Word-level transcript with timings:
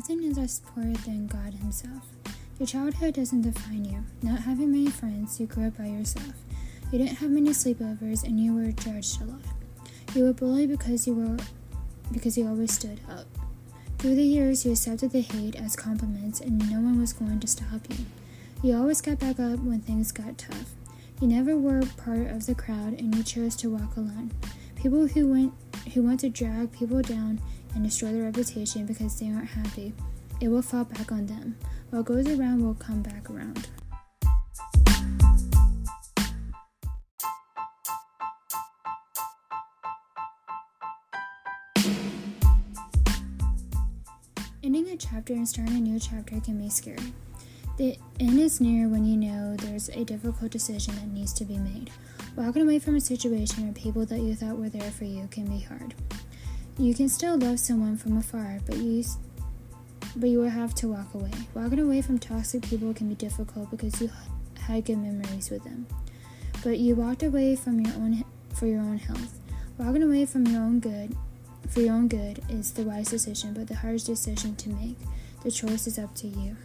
Nothing 0.00 0.22
is 0.22 0.38
less 0.38 0.62
poor 0.64 0.84
than 1.04 1.26
God 1.26 1.52
Himself. 1.52 2.08
Your 2.58 2.66
childhood 2.66 3.12
doesn't 3.12 3.42
define 3.42 3.84
you. 3.84 4.02
Not 4.22 4.40
having 4.40 4.72
many 4.72 4.88
friends, 4.88 5.38
you 5.38 5.46
grew 5.46 5.66
up 5.66 5.76
by 5.76 5.88
yourself. 5.88 6.32
You 6.90 7.00
didn't 7.00 7.18
have 7.18 7.28
many 7.28 7.50
sleepovers, 7.50 8.24
and 8.24 8.40
you 8.40 8.54
were 8.54 8.72
judged 8.72 9.20
a 9.20 9.24
lot. 9.26 9.42
You 10.14 10.24
were 10.24 10.32
bullied 10.32 10.70
because 10.70 11.06
you 11.06 11.12
were 11.12 11.36
because 12.12 12.38
you 12.38 12.48
always 12.48 12.72
stood 12.72 12.98
up. 13.10 13.26
Through 13.98 14.14
the 14.14 14.22
years, 14.22 14.64
you 14.64 14.72
accepted 14.72 15.10
the 15.10 15.20
hate 15.20 15.54
as 15.54 15.76
compliments, 15.76 16.40
and 16.40 16.70
no 16.70 16.80
one 16.80 16.98
was 16.98 17.12
going 17.12 17.38
to 17.38 17.46
stop 17.46 17.82
you. 17.90 18.06
You 18.62 18.78
always 18.78 19.02
got 19.02 19.18
back 19.18 19.38
up 19.38 19.58
when 19.58 19.80
things 19.82 20.12
got 20.12 20.38
tough. 20.38 20.70
You 21.20 21.28
never 21.28 21.58
were 21.58 21.82
part 21.98 22.28
of 22.28 22.46
the 22.46 22.54
crowd, 22.54 22.94
and 22.94 23.14
you 23.14 23.22
chose 23.22 23.54
to 23.56 23.68
walk 23.68 23.98
alone. 23.98 24.30
People 24.76 25.08
who 25.08 25.28
went 25.28 25.52
who 25.92 26.02
want 26.02 26.20
to 26.20 26.30
drag 26.30 26.72
people 26.72 27.02
down 27.02 27.38
and 27.74 27.84
destroy 27.84 28.12
their 28.12 28.24
reputation 28.24 28.86
because 28.86 29.18
they 29.18 29.30
aren't 29.30 29.48
happy, 29.48 29.92
it 30.40 30.48
will 30.48 30.62
fall 30.62 30.84
back 30.84 31.12
on 31.12 31.26
them. 31.26 31.56
What 31.90 32.04
goes 32.04 32.28
around 32.28 32.64
will 32.64 32.74
come 32.74 33.02
back 33.02 33.30
around. 33.30 33.68
Ending 44.62 44.88
a 44.88 44.96
chapter 44.96 45.32
and 45.32 45.48
starting 45.48 45.76
a 45.76 45.80
new 45.80 45.98
chapter 45.98 46.38
can 46.40 46.58
be 46.58 46.68
scary. 46.68 47.12
The 47.76 47.96
end 48.20 48.38
is 48.38 48.60
near 48.60 48.88
when 48.88 49.04
you 49.04 49.16
know 49.16 49.56
there's 49.56 49.88
a 49.88 50.04
difficult 50.04 50.50
decision 50.50 50.94
that 50.96 51.08
needs 51.08 51.32
to 51.32 51.44
be 51.44 51.56
made. 51.56 51.90
Walking 52.36 52.62
away 52.62 52.78
from 52.78 52.94
a 52.96 53.00
situation 53.00 53.68
or 53.68 53.72
people 53.72 54.04
that 54.06 54.20
you 54.20 54.34
thought 54.34 54.58
were 54.58 54.68
there 54.68 54.90
for 54.90 55.04
you 55.04 55.26
can 55.30 55.46
be 55.46 55.60
hard. 55.60 55.94
You 56.80 56.94
can 56.94 57.10
still 57.10 57.36
love 57.36 57.60
someone 57.60 57.98
from 57.98 58.16
afar, 58.16 58.58
but 58.64 58.78
you 58.78 59.04
but 60.16 60.30
you 60.30 60.38
will 60.38 60.48
have 60.48 60.74
to 60.76 60.88
walk 60.88 61.12
away. 61.12 61.30
Walking 61.52 61.78
away 61.78 62.00
from 62.00 62.18
toxic 62.18 62.62
people 62.62 62.94
can 62.94 63.06
be 63.06 63.14
difficult 63.14 63.70
because 63.70 64.00
you 64.00 64.10
had 64.58 64.86
good 64.86 64.96
memories 64.96 65.50
with 65.50 65.62
them. 65.62 65.86
But 66.64 66.78
you 66.78 66.94
walked 66.94 67.22
away 67.22 67.54
from 67.54 67.80
your 67.80 67.92
own 67.96 68.24
for 68.54 68.66
your 68.66 68.80
own 68.80 68.96
health. 68.96 69.38
Walking 69.76 70.02
away 70.02 70.24
from 70.24 70.46
your 70.46 70.62
own 70.62 70.80
good 70.80 71.14
for 71.68 71.80
your 71.82 71.92
own 71.92 72.08
good 72.08 72.42
is 72.48 72.72
the 72.72 72.84
wise 72.84 73.10
decision, 73.10 73.52
but 73.52 73.68
the 73.68 73.76
hardest 73.76 74.06
decision 74.06 74.56
to 74.56 74.70
make. 74.70 74.96
The 75.42 75.50
choice 75.50 75.86
is 75.86 75.98
up 75.98 76.14
to 76.14 76.28
you. 76.28 76.56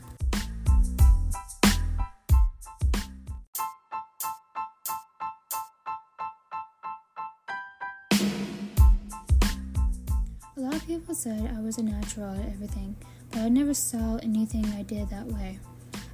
Said 11.15 11.53
I 11.55 11.61
was 11.61 11.77
a 11.77 11.83
natural 11.83 12.33
at 12.33 12.47
everything, 12.47 12.95
but 13.31 13.39
I 13.39 13.49
never 13.49 13.73
saw 13.73 14.17
anything 14.17 14.65
I 14.67 14.83
did 14.83 15.09
that 15.09 15.27
way. 15.27 15.59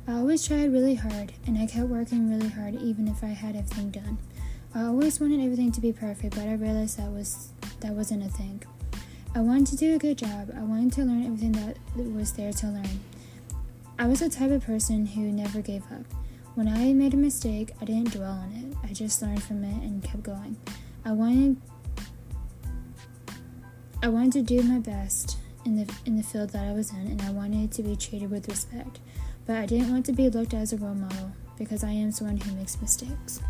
I 0.08 0.14
always 0.14 0.46
tried 0.46 0.72
really 0.72 0.96
hard, 0.96 1.34
and 1.46 1.58
I 1.58 1.66
kept 1.66 1.88
working 1.88 2.30
really 2.30 2.50
hard 2.50 2.76
even 2.76 3.08
if 3.08 3.24
I 3.24 3.28
had 3.28 3.56
everything 3.56 3.92
done. 3.92 4.18
I 4.74 4.84
always 4.84 5.20
wanted 5.20 5.42
everything 5.42 5.72
to 5.74 5.82
be 5.82 5.92
perfect, 5.92 6.36
but 6.36 6.48
I 6.48 6.54
realized 6.54 6.98
that 6.98 7.12
was 7.12 7.50
that 7.80 7.94
wasn't 7.94 8.24
a 8.24 8.30
thing. 8.30 8.64
I 9.34 9.40
wanted 9.40 9.68
to 9.68 9.76
do 9.76 9.96
a 9.96 9.98
good 9.98 10.18
job. 10.18 10.52
I 10.56 10.62
wanted 10.62 10.94
to 10.94 11.04
learn 11.04 11.26
everything 11.26 11.54
that 11.54 11.78
was 11.96 12.34
there 12.34 12.54
to 12.54 12.68
learn. 12.68 13.00
I 13.98 14.08
was 14.08 14.20
the 14.20 14.30
type 14.30 14.52
of 14.52 14.64
person 14.66 15.06
who 15.06 15.22
never 15.22 15.62
gave 15.62 15.84
up. 15.92 16.06
When 16.56 16.68
I 16.68 16.94
made 16.94 17.14
a 17.14 17.18
mistake, 17.18 17.72
I 17.82 17.86
didn't 17.86 18.14
dwell 18.14 18.32
on 18.32 18.52
it. 18.54 18.78
I 18.90 18.94
just 18.94 19.22
learned 19.22 19.42
from 19.42 19.64
it 19.64 19.84
and 19.84 20.04
kept 20.04 20.24
going. 20.24 20.58
I 21.06 21.12
wanted 21.14 21.58
I 24.04 24.08
wanted 24.08 24.34
to 24.34 24.42
do 24.42 24.64
my 24.64 24.80
best 24.80 25.38
in 25.64 25.76
the 25.76 25.94
in 26.08 26.18
the 26.18 26.24
field 26.24 26.50
that 26.50 26.66
I 26.66 26.72
was 26.72 26.92
in 26.92 27.06
and 27.06 27.22
I 27.22 27.30
wanted 27.30 27.72
to 27.74 27.84
be 27.84 27.96
treated 27.96 28.32
with 28.32 28.48
respect. 28.48 29.00
But 29.46 29.58
I 29.58 29.68
didn't 29.68 29.92
want 29.92 30.08
to 30.08 30.12
be 30.12 30.28
looked 30.28 30.56
at 30.56 30.62
as 30.62 30.74
a 30.74 30.78
role 30.78 30.96
model 30.96 31.32
because 31.56 31.84
I 31.84 31.92
am 31.92 32.12
someone 32.12 32.38
who 32.38 32.56
makes 32.56 32.82
mistakes. 32.82 33.42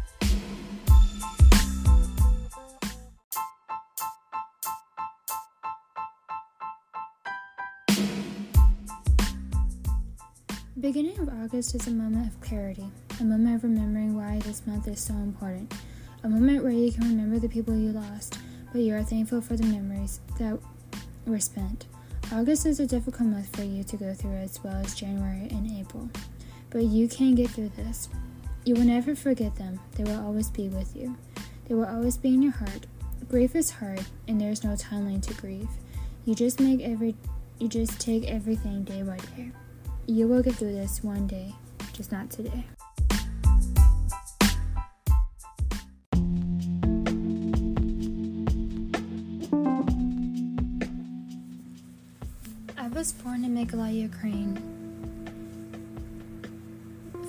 Beginning 10.82 11.18
of 11.20 11.30
August 11.30 11.76
is 11.76 11.88
a 11.88 11.92
moment 11.92 12.28
of 12.28 12.42
clarity, 12.42 12.92
a 13.22 13.24
moment 13.24 13.56
of 13.56 13.64
remembering 13.64 14.18
why 14.18 14.40
this 14.40 14.68
month 14.68 14.90
is 14.90 15.00
so 15.00 15.14
important, 15.14 15.74
a 16.24 16.30
moment 16.30 16.62
where 16.62 16.74
you 16.74 16.92
can 16.92 17.04
remember 17.04 17.40
the 17.40 17.48
people 17.48 17.74
you 17.74 17.92
lost, 17.92 18.38
but 18.72 18.82
you 18.82 18.96
are 18.96 19.04
thankful 19.04 19.42
for 19.42 19.56
the 19.56 19.66
memories 19.66 20.22
that 20.40 20.58
were 21.26 21.40
spent. 21.40 21.86
August 22.32 22.66
is 22.66 22.80
a 22.80 22.88
difficult 22.88 23.30
month 23.30 23.56
for 23.56 23.64
you 23.64 23.84
to 23.84 23.98
go 23.98 24.14
through 24.14 24.36
as 24.36 24.64
well 24.64 24.76
as 24.76 24.96
January 24.96 25.48
and 25.52 25.70
April, 25.80 26.10
but 26.70 26.84
you 26.84 27.08
can 27.08 27.36
get 27.36 27.50
through 27.50 27.72
this. 27.76 28.10
You 28.64 28.76
will 28.76 28.86
never 28.86 29.16
forget 29.16 29.56
them, 29.56 29.80
they 29.96 30.04
will 30.04 30.24
always 30.24 30.50
be 30.50 30.70
with 30.70 30.96
you. 30.96 31.18
They 31.68 31.76
will 31.76 31.86
always 31.86 32.18
be 32.18 32.34
in 32.34 32.42
your 32.42 32.52
heart. 32.52 32.86
Grief 33.30 33.56
is 33.56 33.70
hard, 33.72 34.04
and 34.28 34.40
there 34.40 34.52
is 34.52 34.64
no 34.64 34.72
timeline 34.72 35.22
to 35.28 35.34
grieve. 35.36 35.70
You 36.26 36.36
just 36.36 36.60
make 36.60 36.82
every 36.82 37.16
you 37.60 37.68
just 37.68 38.00
take 38.00 38.26
everything 38.26 38.84
day 38.84 39.04
by 39.04 39.18
day. 39.18 39.52
You 40.08 40.28
will 40.28 40.42
get 40.42 40.56
through 40.56 40.74
this 40.74 41.04
one 41.04 41.28
day, 41.28 41.54
just 41.94 42.12
not 42.12 42.30
today. 42.30 42.66
Was 53.02 53.14
born 53.14 53.44
in 53.44 53.56
Mykolaiv, 53.56 54.00
Ukraine. 54.00 54.62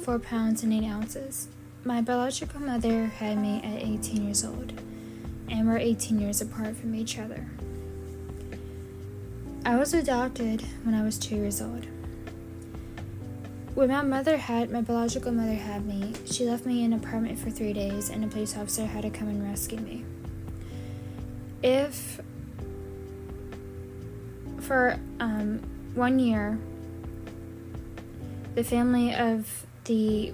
Four 0.05 0.19
pounds 0.19 0.63
and 0.63 0.71
eight 0.71 0.85
ounces. 0.85 1.49
My 1.83 2.03
biological 2.03 2.61
mother 2.61 3.07
had 3.07 3.39
me 3.39 3.63
at 3.65 3.83
18 3.83 4.23
years 4.23 4.45
old, 4.45 4.79
and 5.49 5.67
we're 5.67 5.79
18 5.79 6.21
years 6.21 6.43
apart 6.43 6.77
from 6.77 6.95
each 6.95 7.19
other. 7.19 7.47
I 9.65 9.77
was 9.77 9.95
adopted 9.95 10.61
when 10.83 10.95
I 10.95 11.03
was 11.03 11.19
two 11.19 11.37
years 11.37 11.63
old. 11.63 11.87
When 13.75 13.89
my 13.89 14.03
mother 14.03 14.37
had 14.37 14.71
my 14.71 14.83
biological 14.83 15.33
mother 15.33 15.55
had 15.55 15.87
me, 15.87 16.13
she 16.27 16.45
left 16.45 16.67
me 16.67 16.85
in 16.85 16.93
an 16.93 17.03
apartment 17.03 17.39
for 17.39 17.49
three 17.49 17.73
days, 17.73 18.11
and 18.11 18.23
a 18.23 18.29
police 18.29 18.59
officer 18.59 18.85
had 18.85 19.05
to 19.05 19.11
come 19.11 19.29
and 19.29 19.43
rescue 19.43 19.81
me. 19.81 20.05
If 21.63 22.21
for 24.63 24.99
um, 25.21 25.61
one 25.95 26.19
year, 26.19 26.59
the 28.55 28.65
family 28.65 29.15
of 29.15 29.67
the 29.85 30.33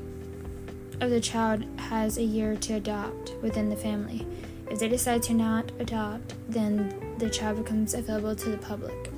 of 1.01 1.11
the 1.11 1.21
child 1.21 1.65
has 1.79 2.19
a 2.19 2.23
year 2.23 2.57
to 2.57 2.75
adopt 2.75 3.35
within 3.41 3.71
the 3.71 3.77
family. 3.77 4.27
If 4.71 4.81
they 4.81 4.89
decide 4.89 5.23
to 5.25 5.35
not 5.35 5.71
adopt, 5.79 6.35
then 6.49 7.15
the 7.19 7.31
child 7.31 7.65
becomes 7.65 7.95
available 7.95 8.35
to 8.35 8.51
the 8.51 8.59
public. 8.59 9.11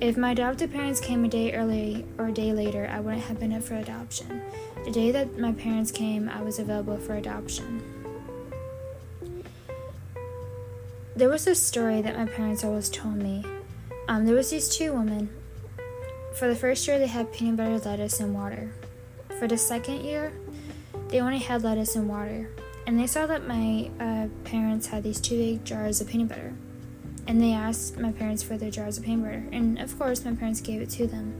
If 0.00 0.16
my 0.16 0.32
adopted 0.32 0.72
parents 0.72 1.00
came 1.00 1.24
a 1.24 1.28
day 1.28 1.54
early 1.54 2.06
or 2.18 2.28
a 2.28 2.32
day 2.32 2.52
later, 2.52 2.88
I 2.92 3.00
wouldn't 3.00 3.24
have 3.24 3.40
been 3.40 3.52
up 3.52 3.62
for 3.62 3.74
adoption. 3.74 4.42
The 4.84 4.90
day 4.90 5.10
that 5.10 5.38
my 5.38 5.52
parents 5.52 5.90
came, 5.90 6.28
I 6.28 6.42
was 6.42 6.58
available 6.58 6.98
for 6.98 7.16
adoption. 7.16 7.82
There 11.16 11.28
was 11.28 11.46
a 11.46 11.54
story 11.54 12.00
that 12.02 12.16
my 12.16 12.26
parents 12.26 12.64
always 12.64 12.88
told 12.88 13.16
me. 13.16 13.44
Um, 14.10 14.26
there 14.26 14.34
was 14.34 14.50
these 14.50 14.68
two 14.68 14.92
women. 14.92 15.30
For 16.34 16.48
the 16.48 16.56
first 16.56 16.86
year, 16.86 16.98
they 16.98 17.06
had 17.06 17.32
peanut 17.32 17.56
butter, 17.56 17.78
lettuce, 17.78 18.20
and 18.20 18.34
water. 18.34 18.72
For 19.38 19.46
the 19.46 19.56
second 19.56 20.04
year, 20.04 20.32
they 21.08 21.20
only 21.20 21.38
had 21.38 21.62
lettuce 21.62 21.94
and 21.94 22.08
water. 22.08 22.50
And 22.86 22.98
they 22.98 23.06
saw 23.06 23.26
that 23.26 23.46
my 23.46 23.88
uh, 24.00 24.26
parents 24.44 24.88
had 24.88 25.04
these 25.04 25.20
two 25.20 25.38
big 25.38 25.64
jars 25.64 26.00
of 26.00 26.08
peanut 26.08 26.28
butter 26.28 26.52
and 27.30 27.40
they 27.40 27.52
asked 27.52 27.96
my 27.96 28.10
parents 28.10 28.42
for 28.42 28.56
their 28.56 28.72
jars 28.72 28.98
of 28.98 29.04
peanut 29.04 29.24
butter, 29.24 29.44
and 29.52 29.78
of 29.78 29.96
course, 29.96 30.24
my 30.24 30.34
parents 30.34 30.60
gave 30.60 30.82
it 30.82 30.90
to 30.90 31.06
them. 31.06 31.32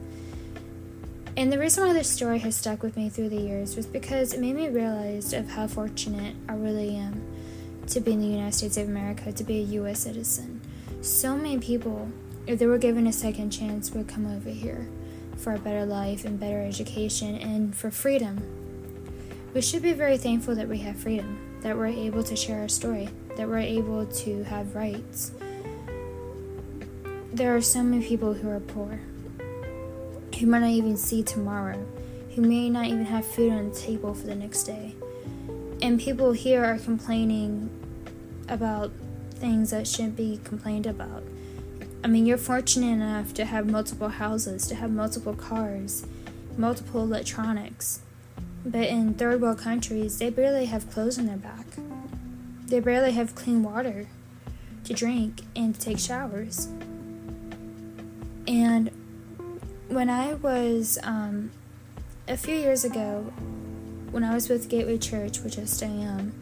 And 1.35 1.51
the 1.51 1.59
reason 1.59 1.85
why 1.85 1.91
this 1.91 2.09
story 2.09 2.39
has 2.39 2.55
stuck 2.55 2.81
with 2.81 2.95
me 2.95 3.09
through 3.09 3.27
the 3.27 3.41
years 3.41 3.75
was 3.75 3.85
because 3.85 4.31
it 4.31 4.39
made 4.39 4.55
me 4.55 4.69
realize 4.69 5.33
of 5.33 5.49
how 5.49 5.67
fortunate 5.67 6.35
I 6.47 6.53
really 6.53 6.95
am 6.95 7.21
to 7.87 7.99
be 7.99 8.13
in 8.13 8.21
the 8.21 8.27
United 8.27 8.53
States 8.53 8.77
of 8.77 8.87
America, 8.87 9.33
to 9.33 9.43
be 9.43 9.59
a 9.59 9.63
U.S. 9.81 9.99
citizen. 9.99 10.61
So 11.01 11.35
many 11.35 11.57
people, 11.57 12.09
if 12.47 12.59
they 12.59 12.65
were 12.65 12.77
given 12.77 13.07
a 13.07 13.13
second 13.13 13.51
chance, 13.51 13.91
would 13.91 14.07
come 14.07 14.25
over 14.25 14.49
here 14.49 14.87
for 15.37 15.53
a 15.53 15.59
better 15.59 15.85
life 15.85 16.25
and 16.25 16.39
better 16.39 16.61
education 16.61 17.35
and 17.35 17.75
for 17.75 17.91
freedom. 17.91 18.41
We 19.53 19.61
should 19.61 19.81
be 19.81 19.93
very 19.93 20.17
thankful 20.17 20.55
that 20.55 20.67
we 20.67 20.77
have 20.79 20.95
freedom, 20.97 21.59
that 21.61 21.75
we're 21.75 21.87
able 21.87 22.23
to 22.23 22.35
share 22.35 22.61
our 22.61 22.69
story, 22.69 23.09
that 23.37 23.47
we're 23.47 23.57
able 23.59 24.05
to 24.05 24.43
have 24.43 24.75
rights 24.75 25.31
there 27.33 27.55
are 27.55 27.61
so 27.61 27.81
many 27.81 28.05
people 28.05 28.33
who 28.33 28.49
are 28.49 28.59
poor, 28.59 28.99
who 30.37 30.45
might 30.45 30.59
not 30.59 30.69
even 30.69 30.97
see 30.97 31.23
tomorrow, 31.23 31.85
who 32.35 32.41
may 32.41 32.69
not 32.69 32.85
even 32.85 33.05
have 33.05 33.25
food 33.25 33.53
on 33.53 33.69
the 33.69 33.75
table 33.75 34.13
for 34.13 34.27
the 34.27 34.35
next 34.35 34.63
day. 34.63 34.95
And 35.81 35.99
people 35.99 36.33
here 36.33 36.63
are 36.63 36.77
complaining 36.77 37.69
about 38.49 38.91
things 39.35 39.71
that 39.71 39.87
shouldn't 39.87 40.17
be 40.17 40.41
complained 40.43 40.85
about. 40.85 41.23
I 42.03 42.07
mean, 42.07 42.25
you're 42.25 42.37
fortunate 42.37 42.93
enough 42.93 43.33
to 43.35 43.45
have 43.45 43.69
multiple 43.69 44.09
houses, 44.09 44.67
to 44.67 44.75
have 44.75 44.89
multiple 44.91 45.35
cars, 45.35 46.05
multiple 46.57 47.03
electronics. 47.03 48.01
But 48.65 48.87
in 48.87 49.13
third 49.13 49.39
world 49.39 49.59
countries, 49.59 50.17
they 50.17 50.31
barely 50.31 50.65
have 50.65 50.89
clothes 50.89 51.19
on 51.19 51.27
their 51.27 51.37
back. 51.37 51.65
They 52.65 52.79
barely 52.79 53.11
have 53.11 53.35
clean 53.35 53.61
water 53.61 54.07
to 54.85 54.93
drink 54.93 55.41
and 55.55 55.75
to 55.75 55.81
take 55.81 55.99
showers. 55.99 56.69
And 58.47 58.89
when 59.87 60.09
I 60.09 60.33
was, 60.33 60.97
um, 61.03 61.51
a 62.27 62.37
few 62.37 62.55
years 62.55 62.83
ago, 62.83 63.31
when 64.09 64.23
I 64.23 64.33
was 64.33 64.49
with 64.49 64.69
Gateway 64.69 64.97
Church, 64.97 65.41
which 65.41 65.59
I 65.59 65.65
still 65.65 66.01
am, 66.01 66.33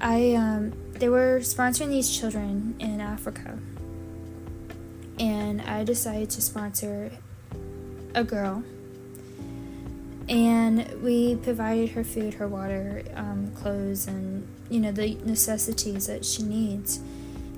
I, 0.00 0.34
um, 0.34 0.72
they 0.94 1.08
were 1.08 1.40
sponsoring 1.40 1.90
these 1.90 2.10
children 2.10 2.74
in 2.78 3.00
Africa. 3.00 3.58
And 5.20 5.62
I 5.62 5.84
decided 5.84 6.30
to 6.30 6.40
sponsor 6.40 7.12
a 8.14 8.24
girl. 8.24 8.64
And 10.28 11.02
we 11.02 11.36
provided 11.36 11.90
her 11.90 12.02
food, 12.02 12.34
her 12.34 12.48
water, 12.48 13.02
um, 13.14 13.52
clothes, 13.54 14.06
and, 14.06 14.48
you 14.68 14.80
know, 14.80 14.90
the 14.90 15.14
necessities 15.24 16.06
that 16.06 16.24
she 16.24 16.42
needs. 16.42 17.00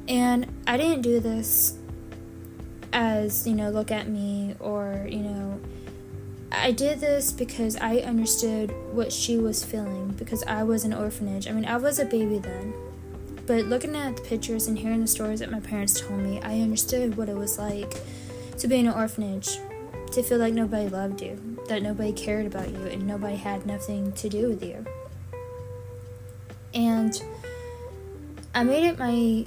And 0.09 0.47
I 0.67 0.77
didn't 0.77 1.03
do 1.03 1.21
this 1.21 1.77
as, 2.93 3.47
you 3.47 3.55
know, 3.55 3.71
look 3.71 3.91
at 3.91 4.09
me 4.09 4.57
or, 4.59 5.07
you 5.09 5.21
know, 5.21 5.61
I 6.51 6.71
did 6.71 7.01
this 7.01 7.33
because 7.33 7.77
I 7.77 7.99
understood 7.99 8.75
what 8.93 9.13
she 9.13 9.39
was 9.39 9.65
feeling 9.65 10.09
because 10.11 10.43
I 10.45 10.63
was 10.65 10.85
an 10.85 10.93
orphanage. 10.93 11.49
I 11.49 11.53
mean, 11.53 11.65
I 11.65 11.77
was 11.77 11.99
a 11.99 12.05
baby 12.05 12.39
then. 12.39 12.75
But 13.47 13.67
looking 13.67 13.97
at 13.97 14.17
the 14.17 14.23
pictures 14.23 14.69
and 14.69 14.79
hearing 14.79 15.01
the 15.01 15.07
stories 15.07 15.41
that 15.41 15.51
my 15.51 15.61
parents 15.61 16.01
told 16.01 16.21
me, 16.21 16.41
I 16.43 16.61
understood 16.61 17.17
what 17.17 17.29
it 17.29 17.37
was 17.37 17.59
like 17.59 17.95
to 18.59 18.69
be 18.69 18.77
in 18.77 18.87
an 18.87 18.95
orphanage, 18.95 19.59
to 20.13 20.23
feel 20.23 20.39
like 20.39 20.55
nobody 20.55 20.89
loved 20.89 21.21
you, 21.21 21.59
that 21.69 21.83
nobody 21.83 22.13
cared 22.13 22.47
about 22.47 22.71
you, 22.71 22.87
and 22.87 23.07
nobody 23.07 23.37
had 23.37 23.67
nothing 23.67 24.13
to 24.13 24.29
do 24.29 24.49
with 24.49 24.63
you. 24.63 24.85
And 26.75 27.21
I 28.55 28.63
made 28.63 28.85
it 28.85 28.99
my 28.99 29.47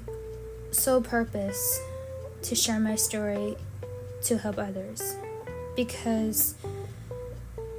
sole 0.72 1.02
purpose 1.02 1.80
to 2.42 2.56
share 2.56 2.80
my 2.80 2.96
story 2.96 3.56
to 4.24 4.38
help 4.38 4.58
others 4.58 5.16
because 5.76 6.56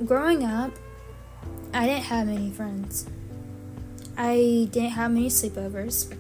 growing 0.05 0.45
up, 0.45 0.73
I 1.73 1.87
didn't 1.87 2.05
have 2.05 2.27
many 2.27 2.51
friends. 2.51 3.07
I 4.17 4.69
didn't 4.71 4.91
have 4.91 5.11
many 5.11 5.29
sleepovers. 5.29 6.17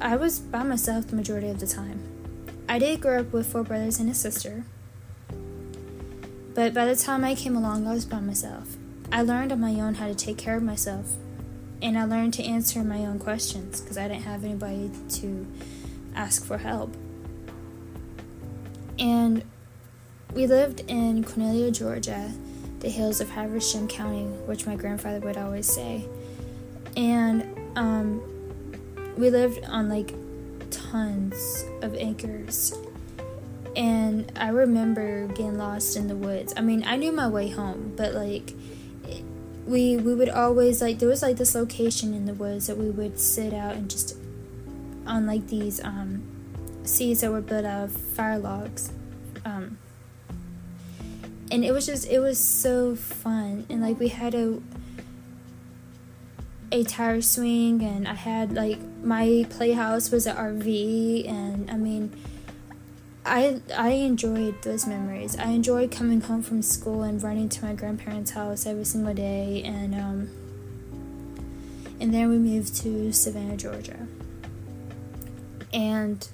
I 0.00 0.14
was 0.14 0.38
by 0.38 0.62
myself 0.62 1.08
the 1.08 1.16
majority 1.16 1.48
of 1.48 1.58
the 1.58 1.66
time. 1.66 2.00
I 2.68 2.78
did 2.78 3.00
grow 3.00 3.20
up 3.20 3.32
with 3.32 3.50
four 3.50 3.64
brothers 3.64 3.98
and 3.98 4.08
a 4.08 4.14
sister, 4.14 4.64
but 6.54 6.74
by 6.74 6.86
the 6.86 6.94
time 6.94 7.24
I 7.24 7.34
came 7.34 7.56
along, 7.56 7.86
I 7.86 7.94
was 7.94 8.04
by 8.04 8.20
myself. 8.20 8.76
I 9.10 9.22
learned 9.22 9.50
on 9.50 9.60
my 9.60 9.72
own 9.80 9.94
how 9.94 10.06
to 10.06 10.14
take 10.14 10.38
care 10.38 10.56
of 10.56 10.62
myself, 10.62 11.16
and 11.82 11.98
I 11.98 12.04
learned 12.04 12.34
to 12.34 12.44
answer 12.44 12.84
my 12.84 12.98
own 12.98 13.18
questions 13.18 13.80
because 13.80 13.98
I 13.98 14.06
didn't 14.06 14.22
have 14.22 14.44
anybody 14.44 14.90
to 15.14 15.46
ask 16.14 16.44
for 16.44 16.58
help. 16.58 16.94
And 18.98 19.42
we 20.34 20.46
lived 20.46 20.80
in 20.88 21.24
Cornelia, 21.24 21.70
Georgia, 21.70 22.32
the 22.80 22.88
hills 22.88 23.20
of 23.20 23.30
Habersham 23.30 23.88
County, 23.88 24.24
which 24.46 24.66
my 24.66 24.76
grandfather 24.76 25.20
would 25.20 25.36
always 25.36 25.66
say 25.66 26.06
and 26.98 27.78
um, 27.78 28.20
we 29.16 29.30
lived 29.30 29.64
on 29.64 29.88
like 29.88 30.12
tons 30.70 31.64
of 31.80 31.94
acres. 31.94 32.76
And 33.76 34.32
i 34.36 34.48
remember 34.48 35.28
getting 35.28 35.56
lost 35.56 35.96
in 35.96 36.08
the 36.08 36.16
woods. 36.16 36.52
I 36.56 36.62
mean 36.62 36.82
i 36.84 36.96
knew 36.96 37.12
my 37.12 37.28
way 37.28 37.48
home 37.48 37.94
but 37.96 38.12
like 38.12 38.52
we 39.66 39.96
we 39.96 40.14
would 40.14 40.30
always 40.30 40.82
like 40.82 40.98
there 40.98 41.08
was 41.08 41.22
like 41.22 41.36
this 41.36 41.54
location 41.54 42.14
in 42.14 42.24
the 42.24 42.34
woods 42.34 42.66
that 42.66 42.76
we 42.76 42.90
would 42.90 43.20
sit 43.20 43.52
out 43.52 43.76
and 43.76 43.88
just 43.88 44.16
on 45.06 45.26
like 45.26 45.46
these 45.46 45.82
um 45.84 46.22
seats 46.82 47.20
that 47.20 47.30
were 47.30 47.42
built 47.42 47.64
out 47.64 47.84
of 47.84 47.92
fire 47.92 48.38
logs. 48.38 48.90
Um 49.44 49.78
and 51.52 51.64
it 51.64 51.70
was 51.70 51.86
just 51.86 52.08
it 52.08 52.18
was 52.18 52.38
so 52.38 52.96
fun. 52.96 53.64
And 53.68 53.80
like 53.80 54.00
we 54.00 54.08
had 54.08 54.34
a 54.34 54.60
a 56.70 56.84
tire 56.84 57.20
swing 57.22 57.82
and 57.82 58.06
I 58.06 58.14
had 58.14 58.52
like 58.52 58.78
my 59.02 59.46
playhouse 59.48 60.10
was 60.10 60.26
an 60.26 60.36
RV 60.36 61.28
and 61.28 61.70
I 61.70 61.76
mean 61.76 62.12
I 63.24 63.60
I 63.76 63.90
enjoyed 63.90 64.62
those 64.62 64.86
memories. 64.86 65.36
I 65.36 65.50
enjoyed 65.50 65.90
coming 65.90 66.20
home 66.20 66.42
from 66.42 66.62
school 66.62 67.02
and 67.02 67.22
running 67.22 67.48
to 67.50 67.64
my 67.64 67.74
grandparents' 67.74 68.32
house 68.32 68.66
every 68.66 68.84
single 68.84 69.14
day 69.14 69.62
and 69.64 69.94
um 69.94 70.30
and 72.00 72.14
then 72.14 72.28
we 72.28 72.38
moved 72.38 72.76
to 72.76 73.12
Savannah, 73.12 73.56
Georgia. 73.56 74.06
And 75.72 76.26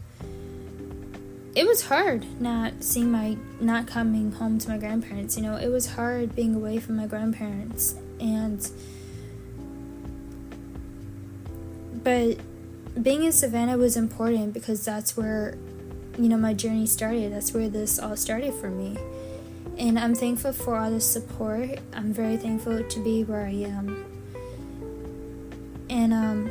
it 1.54 1.66
was 1.66 1.86
hard 1.86 2.40
not 2.40 2.82
seeing 2.82 3.10
my 3.10 3.36
not 3.60 3.86
coming 3.86 4.32
home 4.32 4.58
to 4.58 4.68
my 4.68 4.78
grandparents, 4.78 5.36
you 5.36 5.42
know. 5.42 5.56
It 5.56 5.68
was 5.68 5.92
hard 5.92 6.34
being 6.34 6.54
away 6.54 6.78
from 6.78 6.96
my 6.96 7.06
grandparents 7.06 7.94
and 8.20 8.68
But 12.04 12.38
being 13.02 13.24
in 13.24 13.32
Savannah 13.32 13.78
was 13.78 13.96
important 13.96 14.52
because 14.52 14.84
that's 14.84 15.16
where, 15.16 15.56
you 16.18 16.28
know, 16.28 16.36
my 16.36 16.52
journey 16.52 16.86
started. 16.86 17.32
That's 17.32 17.52
where 17.52 17.68
this 17.68 17.98
all 17.98 18.16
started 18.16 18.54
for 18.54 18.70
me. 18.70 18.96
And 19.78 19.98
I'm 19.98 20.14
thankful 20.14 20.52
for 20.52 20.76
all 20.76 20.90
the 20.90 21.00
support. 21.00 21.80
I'm 21.94 22.12
very 22.12 22.36
thankful 22.36 22.84
to 22.84 23.00
be 23.02 23.24
where 23.24 23.46
I 23.46 23.54
am. 23.54 24.04
And, 25.88 26.12
um, 26.12 26.50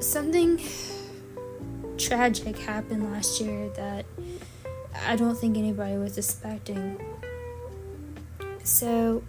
something 0.00 0.60
tragic 1.98 2.58
happened 2.58 3.12
last 3.12 3.40
year 3.40 3.70
that 3.70 4.04
I 5.06 5.16
don't 5.16 5.36
think 5.36 5.56
anybody 5.56 5.96
was 5.96 6.18
expecting. 6.18 7.00
So, 8.62 9.22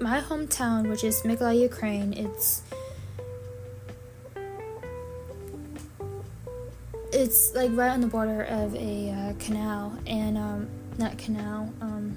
my 0.00 0.20
hometown, 0.20 0.88
which 0.90 1.04
is 1.04 1.22
Mykolaiv, 1.22 1.60
Ukraine, 1.60 2.12
it's 2.12 2.62
it's 7.12 7.54
like 7.54 7.70
right 7.72 7.90
on 7.90 8.00
the 8.02 8.06
border 8.06 8.42
of 8.42 8.74
a 8.74 9.10
uh, 9.10 9.32
canal 9.38 9.98
and 10.06 10.36
um, 10.36 10.68
not 10.98 11.16
canal 11.16 11.72
um, 11.80 12.14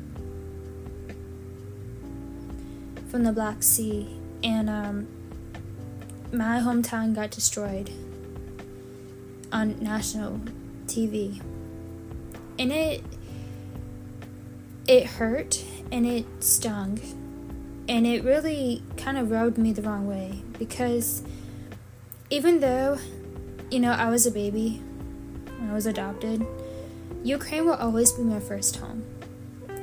from 3.08 3.24
the 3.24 3.32
Black 3.32 3.64
Sea, 3.64 4.10
and 4.44 4.70
um, 4.70 5.08
my 6.34 6.60
hometown 6.60 7.16
got 7.16 7.32
destroyed 7.32 7.90
on 9.54 9.80
national 9.80 10.42
TV, 10.86 11.42
and 12.58 12.72
it 12.72 13.04
it 14.88 15.06
hurt 15.06 15.64
and 15.92 16.06
it 16.06 16.26
stung 16.40 17.00
and 17.90 18.06
it 18.06 18.24
really 18.24 18.84
kind 18.98 19.18
of 19.18 19.32
rubbed 19.32 19.58
me 19.58 19.74
the 19.74 19.82
wrong 19.82 20.08
way 20.08 20.44
because 20.60 21.24
even 22.30 22.60
though, 22.60 23.00
you 23.72 23.80
know, 23.80 23.92
I 23.92 24.10
was 24.10 24.28
a 24.28 24.32
baby 24.32 24.82
when 25.58 25.72
I 25.72 25.74
was 25.74 25.88
adopted, 25.88 26.46
Ukraine 27.24 27.66
will 27.66 27.74
always 27.74 28.12
be 28.12 28.22
my 28.22 28.40
first 28.40 28.76
home. 28.76 29.04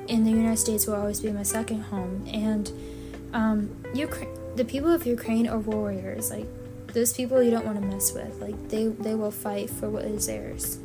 And 0.08 0.25
the 0.25 0.30
United 0.30 0.58
States 0.58 0.86
will 0.86 0.94
always 0.94 1.20
be 1.20 1.32
my 1.32 1.42
second 1.42 1.82
home. 1.82 2.25
And 2.32 2.70
um, 3.32 3.76
Ukraine, 3.92 4.30
the 4.54 4.64
people 4.64 4.92
of 4.92 5.04
Ukraine 5.04 5.48
are 5.48 5.58
warriors. 5.58 6.30
Like, 6.30 6.46
those 6.92 7.12
people 7.12 7.42
you 7.42 7.50
don't 7.50 7.66
want 7.66 7.80
to 7.80 7.86
mess 7.86 8.12
with. 8.12 8.40
Like, 8.40 8.68
they, 8.68 8.86
they 8.86 9.16
will 9.16 9.32
fight 9.32 9.68
for 9.68 9.90
what 9.90 10.04
is 10.04 10.28
theirs. 10.28 10.78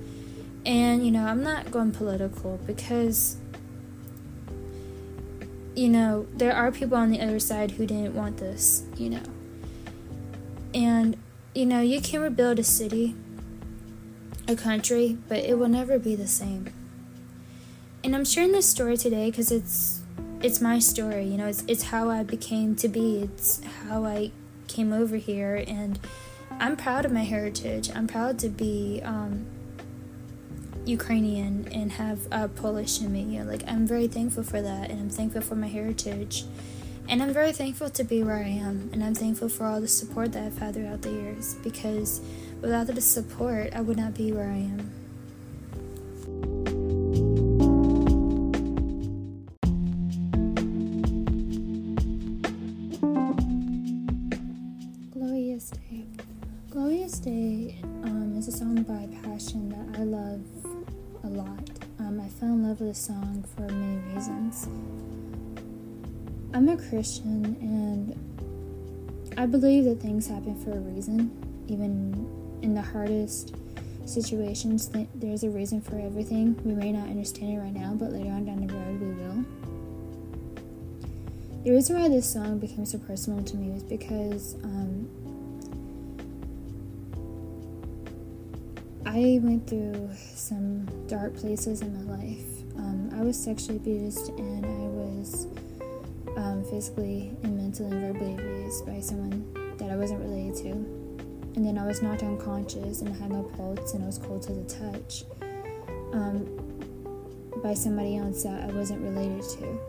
And, 0.66 1.06
you 1.06 1.12
know, 1.12 1.24
I'm 1.24 1.44
not 1.44 1.70
going 1.70 1.92
political 1.92 2.60
because 2.66 3.38
you 5.82 5.90
know, 5.90 6.28
there 6.36 6.56
are 6.56 6.72
people 6.72 6.96
on 6.96 7.10
the 7.10 7.20
other 7.20 7.40
side 7.40 7.72
who 7.72 7.88
didn't 7.88 8.14
want 8.14 8.38
this, 8.38 8.84
you 8.98 9.10
know. 9.10 9.24
And, 10.76 11.18
you 11.56 11.66
know, 11.66 11.82
you 11.82 12.00
can 12.00 12.22
rebuild 12.22 12.60
a 12.60 12.64
city, 12.64 13.16
a 14.48 14.56
country, 14.56 15.18
but 15.28 15.40
it 15.40 15.58
will 15.58 15.68
never 15.68 15.98
be 15.98 16.16
the 16.16 16.28
same. 16.28 16.72
And 18.04 18.16
I'm 18.16 18.26
sharing 18.26 18.52
this 18.52 18.70
story 18.70 18.96
today 18.96 19.32
because 19.32 19.52
it's 19.52 20.02
it's 20.44 20.62
my 20.62 20.78
story, 20.78 21.26
you 21.26 21.38
know, 21.38 21.48
it's 21.48 21.64
it's 21.68 21.84
how 21.86 22.12
I 22.12 22.22
became 22.22 22.76
to 22.76 22.88
be. 22.88 23.18
It's 23.24 23.64
how 23.88 24.06
I 24.06 24.32
came 24.68 24.94
over 24.94 25.16
here 25.16 25.64
and 25.68 26.00
I'm 26.60 26.76
proud 26.76 27.06
of 27.06 27.12
my 27.12 27.24
heritage. 27.24 27.90
I'm 27.96 28.06
proud 28.06 28.38
to 28.40 28.50
be 28.50 29.02
um, 29.04 29.48
Ukrainian 30.86 31.68
and 31.72 31.92
have 31.94 32.20
uh, 32.32 32.48
Polish 32.48 33.02
in 33.02 33.12
me. 33.12 33.22
You 33.24 33.44
know, 33.44 33.52
like 33.52 33.64
I'm 33.68 33.86
very 33.88 34.08
thankful 34.08 34.44
for 34.44 34.62
that, 34.62 34.90
and 34.90 35.00
I'm 35.00 35.10
thankful 35.10 35.42
for 35.42 35.56
my 35.56 35.68
heritage. 35.68 36.46
And 37.10 37.22
I'm 37.22 37.34
very 37.34 37.52
thankful 37.52 37.90
to 37.90 38.04
be 38.04 38.24
where 38.24 38.38
I 38.38 38.48
am, 38.48 38.90
and 38.94 39.04
I'm 39.04 39.16
thankful 39.16 39.50
for 39.50 39.66
all 39.66 39.82
the 39.82 39.88
support 39.88 40.32
that 40.34 40.44
I've 40.44 40.58
had 40.58 40.76
throughout 40.76 41.02
the 41.02 41.12
years 41.12 41.56
because 41.64 42.22
without 42.62 42.88
the 42.88 43.02
support, 43.02 43.74
I 43.76 43.82
would 43.82 43.98
not 43.98 44.14
be 44.14 44.32
where 44.32 44.50
I 44.50 44.58
am. 44.58 45.01
Christian 67.02 67.58
and 67.62 69.34
I 69.36 69.48
believe 69.48 69.86
that 69.86 70.00
things 70.00 70.28
happen 70.28 70.56
for 70.64 70.72
a 70.72 70.80
reason. 70.80 71.32
Even 71.68 72.60
in 72.62 72.76
the 72.76 72.82
hardest 72.84 73.56
situations, 74.06 74.92
there's 75.16 75.44
a 75.44 75.50
reason 75.50 75.82
for 75.82 75.98
everything. 75.98 76.56
We 76.64 76.76
may 76.76 76.92
not 76.92 77.08
understand 77.08 77.54
it 77.54 77.60
right 77.60 77.74
now, 77.74 77.96
but 77.96 78.12
later 78.12 78.30
on 78.30 78.46
down 78.46 78.68
the 78.68 78.72
road, 78.72 79.02
we 79.02 79.08
will. 79.16 79.44
The 81.64 81.72
reason 81.72 82.00
why 82.00 82.08
this 82.08 82.32
song 82.32 82.60
became 82.60 82.86
so 82.86 83.00
personal 83.00 83.44
to 83.46 83.56
me 83.56 83.72
was 83.72 83.82
because 83.82 84.54
um, 84.64 85.10
I 89.08 89.40
went 89.42 89.68
through 89.68 90.12
some 90.36 90.86
dark 91.08 91.36
places 91.36 91.82
in 91.82 92.06
my 92.06 92.16
life. 92.16 92.62
Um, 92.78 93.10
I 93.16 93.24
was 93.24 93.44
sexually 93.44 93.78
abused 93.78 94.30
and 94.38 94.71
physically 96.72 97.36
and 97.44 97.58
mentally 97.58 97.92
and 97.92 98.02
verbally 98.02 98.34
abused 98.34 98.86
by 98.86 99.00
someone 99.00 99.46
that 99.78 99.92
I 99.92 99.96
wasn't 99.96 100.22
related 100.22 100.56
to. 100.64 100.72
And 101.56 101.66
then 101.66 101.78
I 101.78 101.86
was 101.86 102.02
knocked 102.02 102.24
unconscious 102.24 103.02
and 103.02 103.14
had 103.16 103.30
no 103.30 103.44
pulse 103.44 103.94
and 103.94 104.04
I 104.04 104.08
was 104.08 104.18
cold 104.18 104.42
to 104.44 104.54
the 104.54 104.64
touch 104.64 105.26
um, 106.14 106.48
by 107.62 107.74
somebody 107.74 108.18
else 108.18 108.44
that 108.44 108.64
I 108.64 108.74
wasn't 108.74 109.02
related 109.02 109.44
to. 109.60 109.80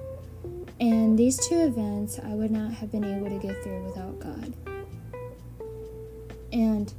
And 0.81 1.17
these 1.17 1.39
two 1.49 1.61
events 1.61 2.19
I 2.19 2.35
would 2.35 2.51
not 2.51 2.73
have 2.73 2.91
been 2.91 3.05
able 3.05 3.31
to 3.31 3.39
get 3.39 3.63
through 3.63 3.85
without 3.85 4.19
God. 4.19 4.53
And, 6.53 6.93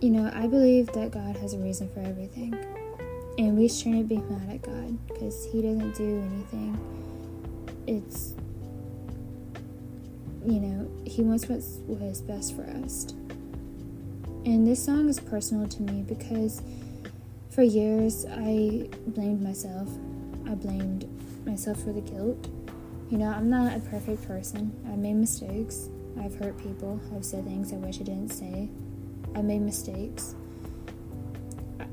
you 0.00 0.10
know, 0.10 0.30
I 0.34 0.48
believe 0.48 0.88
that 0.88 1.12
God 1.12 1.36
has 1.36 1.54
a 1.54 1.58
reason 1.58 1.88
for 1.94 2.00
everything. 2.00 2.52
And 3.38 3.56
we 3.56 3.68
shouldn't 3.68 4.08
be 4.08 4.18
mad 4.18 4.50
at 4.50 4.62
God 4.62 4.98
because 5.06 5.46
He 5.46 5.62
doesn't 5.62 5.94
do 5.94 6.20
anything 6.20 7.02
it's 7.86 8.34
you 10.46 10.60
know 10.60 10.90
he 11.04 11.22
wants 11.22 11.48
what's 11.48 11.78
what 11.86 12.02
is 12.02 12.20
best 12.20 12.54
for 12.56 12.62
us. 12.84 13.12
And 14.44 14.66
this 14.66 14.84
song 14.84 15.08
is 15.08 15.20
personal 15.20 15.68
to 15.68 15.82
me 15.82 16.02
because 16.02 16.62
for 17.50 17.62
years 17.62 18.26
i 18.30 18.88
blamed 19.06 19.42
myself. 19.42 19.88
I 20.48 20.54
blamed 20.54 21.08
myself 21.46 21.82
for 21.82 21.92
the 21.92 22.00
guilt. 22.00 22.48
You 23.10 23.18
know 23.18 23.28
i'm 23.28 23.50
not 23.50 23.76
a 23.76 23.80
perfect 23.80 24.26
person. 24.26 24.72
I 24.86 24.96
made 24.96 25.14
mistakes. 25.14 25.88
I've 26.20 26.34
hurt 26.34 26.58
people. 26.58 27.00
I've 27.14 27.24
said 27.24 27.44
things 27.44 27.72
i 27.72 27.76
wish 27.76 28.00
i 28.00 28.04
didn't 28.04 28.30
say. 28.30 28.68
I 29.34 29.42
made 29.42 29.62
mistakes. 29.62 30.34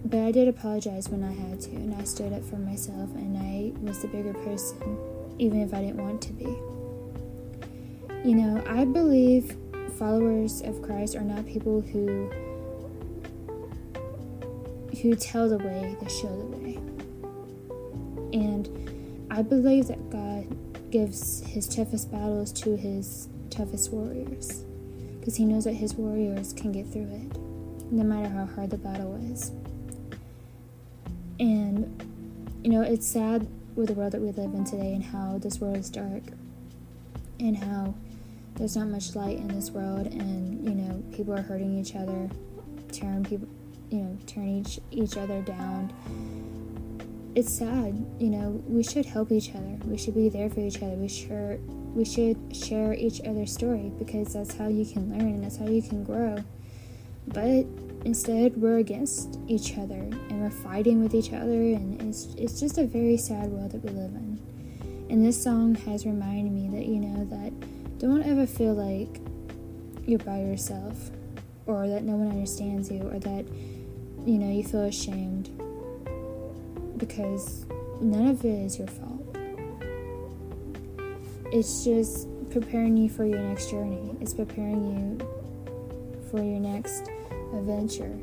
But 0.06 0.20
i 0.20 0.32
did 0.32 0.48
apologize 0.48 1.10
when 1.10 1.24
i 1.24 1.34
had 1.34 1.62
to 1.62 1.72
and 1.72 1.94
i 1.96 2.04
stood 2.04 2.34
up 2.34 2.44
for 2.44 2.58
myself 2.58 3.10
and 3.16 3.38
i 3.38 3.72
was 3.82 4.02
the 4.02 4.08
bigger 4.08 4.34
person 4.34 4.98
even 5.40 5.62
if 5.62 5.74
I 5.74 5.82
didn't 5.82 5.98
want 5.98 6.22
to 6.24 6.34
be. 6.34 6.46
You 8.24 8.36
know, 8.36 8.64
I 8.68 8.84
believe 8.84 9.56
followers 9.98 10.62
of 10.62 10.82
Christ 10.82 11.16
are 11.16 11.22
not 11.22 11.46
people 11.46 11.82
who 11.82 12.30
who 15.02 15.16
tell 15.16 15.48
the 15.48 15.58
way, 15.58 15.96
they 16.02 16.10
show 16.10 16.28
the 16.28 16.58
way. 16.58 16.80
And 18.34 19.28
I 19.32 19.42
believe 19.42 19.88
that 19.88 20.10
God 20.10 20.92
gives 20.92 21.42
his 21.46 21.68
toughest 21.68 22.12
battles 22.12 22.52
to 22.52 22.76
his 22.76 23.30
toughest 23.50 23.92
warriors 23.92 24.64
because 25.20 25.38
he 25.38 25.46
knows 25.46 25.64
that 25.64 25.74
his 25.74 25.94
warriors 25.94 26.52
can 26.52 26.72
get 26.72 26.88
through 26.88 27.10
it 27.12 27.38
no 27.92 28.04
matter 28.04 28.28
how 28.28 28.46
hard 28.46 28.70
the 28.70 28.78
battle 28.78 29.16
is. 29.32 29.52
And 31.40 32.04
you 32.64 32.72
know, 32.72 32.82
it's 32.82 33.08
sad 33.08 33.48
with 33.76 33.88
the 33.88 33.94
world 33.94 34.12
that 34.12 34.22
we 34.22 34.32
live 34.32 34.54
in 34.54 34.66
today 34.66 34.94
and 34.94 35.04
how 35.04 35.38
this 35.38 35.60
world 35.60 35.78
is 35.78 35.90
dark 35.90 36.24
and 37.40 37.56
how 37.56 37.96
there's 38.60 38.76
not 38.76 38.88
much 38.88 39.16
light 39.16 39.38
in 39.38 39.48
this 39.48 39.72
world 39.72 40.06
and 40.08 40.64
you 40.64 40.76
know 40.76 41.04
people 41.16 41.34
are 41.34 41.42
hurting 41.42 41.80
each 41.80 41.96
other 41.96 42.30
tearing 42.92 43.24
people 43.24 43.48
you 43.90 44.00
know 44.00 44.18
tearing 44.28 44.60
each 44.60 44.80
each 44.92 45.18
other 45.18 45.42
down. 45.42 45.92
It's 47.36 47.52
sad 47.52 48.06
you 48.20 48.30
know 48.30 48.62
we 48.68 48.84
should 48.84 49.06
help 49.06 49.32
each 49.32 49.50
other. 49.56 49.78
We 49.86 49.98
should 49.98 50.16
be 50.16 50.30
there 50.30 50.50
for 50.50 50.60
each 50.60 50.78
other. 50.78 50.96
We 50.96 51.08
should 51.08 51.60
we 51.96 52.06
should 52.06 52.38
share 52.56 52.94
each 52.94 53.22
other's 53.22 53.52
story 53.52 53.92
because 53.98 54.34
that's 54.34 54.56
how 54.56 54.68
you 54.68 54.86
can 54.86 55.10
learn 55.10 55.22
and 55.22 55.44
that's 55.44 55.58
how 55.58 55.68
you 55.68 55.82
can 55.82 56.04
grow. 56.04 56.44
But 57.28 57.66
Instead, 58.06 58.56
we're 58.56 58.78
against 58.78 59.38
each 59.48 59.78
other 59.78 59.96
and 59.96 60.42
we're 60.42 60.50
fighting 60.50 61.04
with 61.04 61.14
each 61.14 61.34
other, 61.34 61.52
and 61.52 62.02
it's, 62.02 62.34
it's 62.38 62.60
just 62.60 62.78
a 62.78 62.86
very 62.86 63.18
sad 63.18 63.48
world 63.50 63.72
that 63.72 63.84
we 63.84 63.90
live 63.90 64.14
in. 64.16 64.40
And 65.10 65.26
this 65.26 65.42
song 65.42 65.76
has 65.76 66.06
reminded 66.06 66.54
me 66.54 66.70
that, 66.70 66.86
you 66.86 67.00
know, 67.00 67.26
that 67.26 67.52
don't 68.00 68.24
ever 68.24 68.48
feel 68.48 68.74
like 68.74 69.22
you're 70.08 70.20
by 70.20 70.40
yourself 70.40 71.12
or 71.66 71.88
that 71.90 72.04
no 72.04 72.16
one 72.16 72.30
understands 72.30 72.90
you 72.90 73.02
or 73.02 73.20
that, 73.20 73.46
you 74.26 74.40
know, 74.40 74.50
you 74.50 74.64
feel 74.64 74.86
ashamed 74.86 75.50
because 76.98 77.66
none 78.00 78.28
of 78.28 78.44
it 78.46 78.48
is 78.48 78.80
your 78.80 78.88
fault. 78.88 79.36
It's 81.52 81.84
just 81.84 82.28
preparing 82.52 82.96
you 82.96 83.10
for 83.10 83.26
your 83.26 83.40
next 83.40 83.70
journey, 83.70 84.16
it's 84.22 84.34
preparing 84.34 85.20
you 85.20 86.24
for 86.32 86.38
your 86.38 86.60
next 86.60 87.10
adventure. 87.54 88.18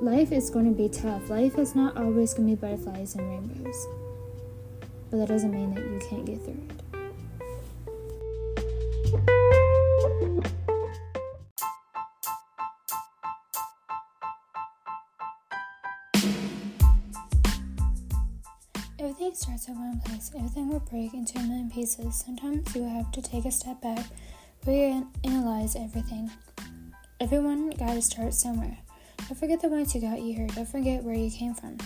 Life 0.00 0.30
is 0.30 0.50
going 0.50 0.66
to 0.66 0.76
be 0.76 0.88
tough. 0.88 1.30
Life 1.30 1.58
is 1.58 1.74
not 1.74 1.96
always 1.96 2.32
going 2.32 2.48
to 2.48 2.56
be 2.56 2.60
butterflies 2.60 3.16
and 3.16 3.28
rainbows. 3.28 3.86
But 5.10 5.18
that 5.18 5.28
doesn't 5.28 5.50
mean 5.50 5.74
that 5.74 5.82
you 5.82 6.00
can't 6.08 6.24
get 6.24 6.42
through 6.42 6.62
it. 6.68 6.83
At 19.66 19.76
one 19.76 19.98
place. 20.00 20.30
Everything 20.36 20.68
will 20.68 20.80
break 20.80 21.14
into 21.14 21.38
a 21.38 21.42
million 21.42 21.70
pieces. 21.70 22.22
Sometimes 22.26 22.74
you 22.74 22.82
have 22.82 23.10
to 23.12 23.22
take 23.22 23.46
a 23.46 23.50
step 23.50 23.80
back, 23.80 24.04
reanalyze 24.66 25.74
everything. 25.82 26.30
Everyone 27.18 27.70
got 27.70 27.94
to 27.94 28.02
start 28.02 28.34
somewhere. 28.34 28.76
Don't 29.26 29.38
forget 29.38 29.62
the 29.62 29.68
ones 29.68 29.92
who 29.92 30.00
got 30.00 30.20
you 30.20 30.34
here. 30.34 30.48
Don't 30.48 30.68
forget 30.68 31.02
where 31.02 31.14
you 31.14 31.30
came 31.30 31.54
from. 31.54 31.78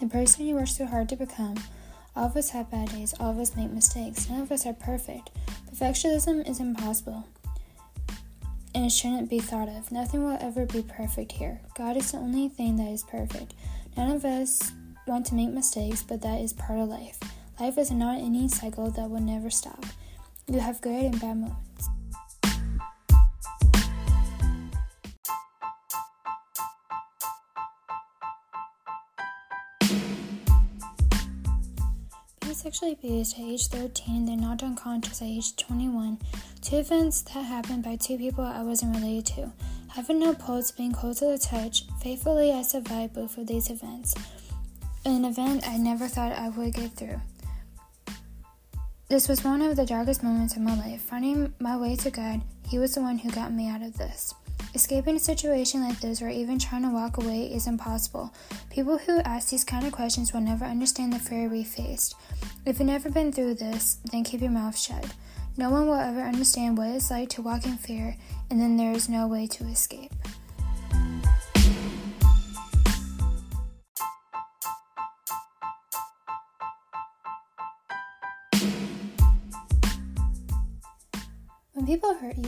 The 0.00 0.06
person 0.06 0.46
you 0.46 0.54
worked 0.54 0.70
so 0.70 0.86
hard 0.86 1.10
to 1.10 1.16
become. 1.16 1.56
All 2.16 2.26
of 2.26 2.36
us 2.36 2.48
have 2.50 2.70
bad 2.70 2.90
days. 2.92 3.12
All 3.20 3.32
of 3.32 3.38
us 3.38 3.56
make 3.56 3.70
mistakes. 3.70 4.30
None 4.30 4.40
of 4.40 4.52
us 4.52 4.64
are 4.64 4.72
perfect. 4.72 5.30
Perfectionism 5.70 6.48
is 6.48 6.60
impossible. 6.60 7.28
And 8.74 8.86
it 8.86 8.92
shouldn't 8.92 9.28
be 9.28 9.40
thought 9.40 9.68
of. 9.68 9.92
Nothing 9.92 10.24
will 10.24 10.38
ever 10.40 10.64
be 10.64 10.82
perfect 10.82 11.32
here. 11.32 11.60
God 11.76 11.98
is 11.98 12.12
the 12.12 12.18
only 12.18 12.48
thing 12.48 12.76
that 12.76 12.88
is 12.88 13.02
perfect. 13.02 13.52
None 13.98 14.12
of 14.12 14.24
us 14.24 14.72
want 15.06 15.26
to 15.26 15.34
make 15.34 15.50
mistakes, 15.50 16.02
but 16.02 16.22
that 16.22 16.40
is 16.40 16.52
part 16.52 16.78
of 16.78 16.88
life. 16.88 17.18
Life 17.58 17.78
is 17.78 17.90
not 17.90 18.18
any 18.18 18.48
cycle 18.48 18.90
that 18.90 19.10
will 19.10 19.20
never 19.20 19.50
stop. 19.50 19.84
You 20.46 20.60
have 20.60 20.80
good 20.80 21.04
and 21.04 21.20
bad 21.20 21.36
moments. 21.36 21.88
Being 32.40 32.54
sexually 32.54 32.92
abused 32.92 33.38
at 33.38 33.44
age 33.44 33.66
13, 33.68 34.16
and 34.16 34.28
then 34.28 34.40
knocked 34.40 34.62
unconscious 34.62 35.22
at 35.22 35.28
age 35.28 35.56
21. 35.56 36.18
Two 36.62 36.76
events 36.76 37.22
that 37.22 37.44
happened 37.44 37.84
by 37.84 37.96
two 37.96 38.18
people 38.18 38.44
I 38.44 38.62
wasn't 38.62 38.96
related 38.96 39.26
to. 39.34 39.52
Having 39.94 40.20
no 40.20 40.34
pulse, 40.34 40.70
being 40.70 40.92
cold 40.92 41.16
to 41.18 41.26
the 41.26 41.38
touch, 41.38 41.84
faithfully 42.00 42.52
I 42.52 42.62
survived 42.62 43.14
both 43.14 43.36
of 43.38 43.46
these 43.46 43.70
events. 43.70 44.14
An 45.06 45.24
event 45.24 45.66
I 45.66 45.78
never 45.78 46.06
thought 46.08 46.32
I 46.32 46.50
would 46.50 46.74
get 46.74 46.92
through. 46.92 47.20
This 49.08 49.28
was 49.28 49.42
one 49.42 49.62
of 49.62 49.74
the 49.74 49.86
darkest 49.86 50.22
moments 50.22 50.56
of 50.56 50.62
my 50.62 50.76
life. 50.76 51.00
Finding 51.00 51.54
my 51.58 51.74
way 51.74 51.96
to 51.96 52.10
God, 52.10 52.42
He 52.68 52.78
was 52.78 52.94
the 52.94 53.00
one 53.00 53.18
who 53.18 53.30
got 53.30 53.50
me 53.50 53.70
out 53.70 53.80
of 53.80 53.96
this. 53.96 54.34
Escaping 54.74 55.16
a 55.16 55.18
situation 55.18 55.82
like 55.82 55.98
this 56.00 56.20
or 56.20 56.28
even 56.28 56.58
trying 56.58 56.82
to 56.82 56.90
walk 56.90 57.16
away 57.16 57.46
is 57.46 57.66
impossible. 57.66 58.30
People 58.68 58.98
who 58.98 59.20
ask 59.20 59.48
these 59.48 59.64
kind 59.64 59.86
of 59.86 59.92
questions 59.92 60.34
will 60.34 60.42
never 60.42 60.66
understand 60.66 61.14
the 61.14 61.18
fear 61.18 61.48
we 61.48 61.64
faced. 61.64 62.14
If 62.66 62.78
you've 62.78 62.86
never 62.86 63.10
been 63.10 63.32
through 63.32 63.54
this, 63.54 63.96
then 64.12 64.22
keep 64.22 64.42
your 64.42 64.50
mouth 64.50 64.76
shut. 64.76 65.14
No 65.56 65.70
one 65.70 65.86
will 65.86 65.94
ever 65.94 66.20
understand 66.20 66.76
what 66.76 66.88
it's 66.88 67.10
like 67.10 67.30
to 67.30 67.42
walk 67.42 67.64
in 67.64 67.78
fear, 67.78 68.16
and 68.50 68.60
then 68.60 68.76
there 68.76 68.92
is 68.92 69.08
no 69.08 69.26
way 69.26 69.46
to 69.46 69.64
escape. 69.64 70.12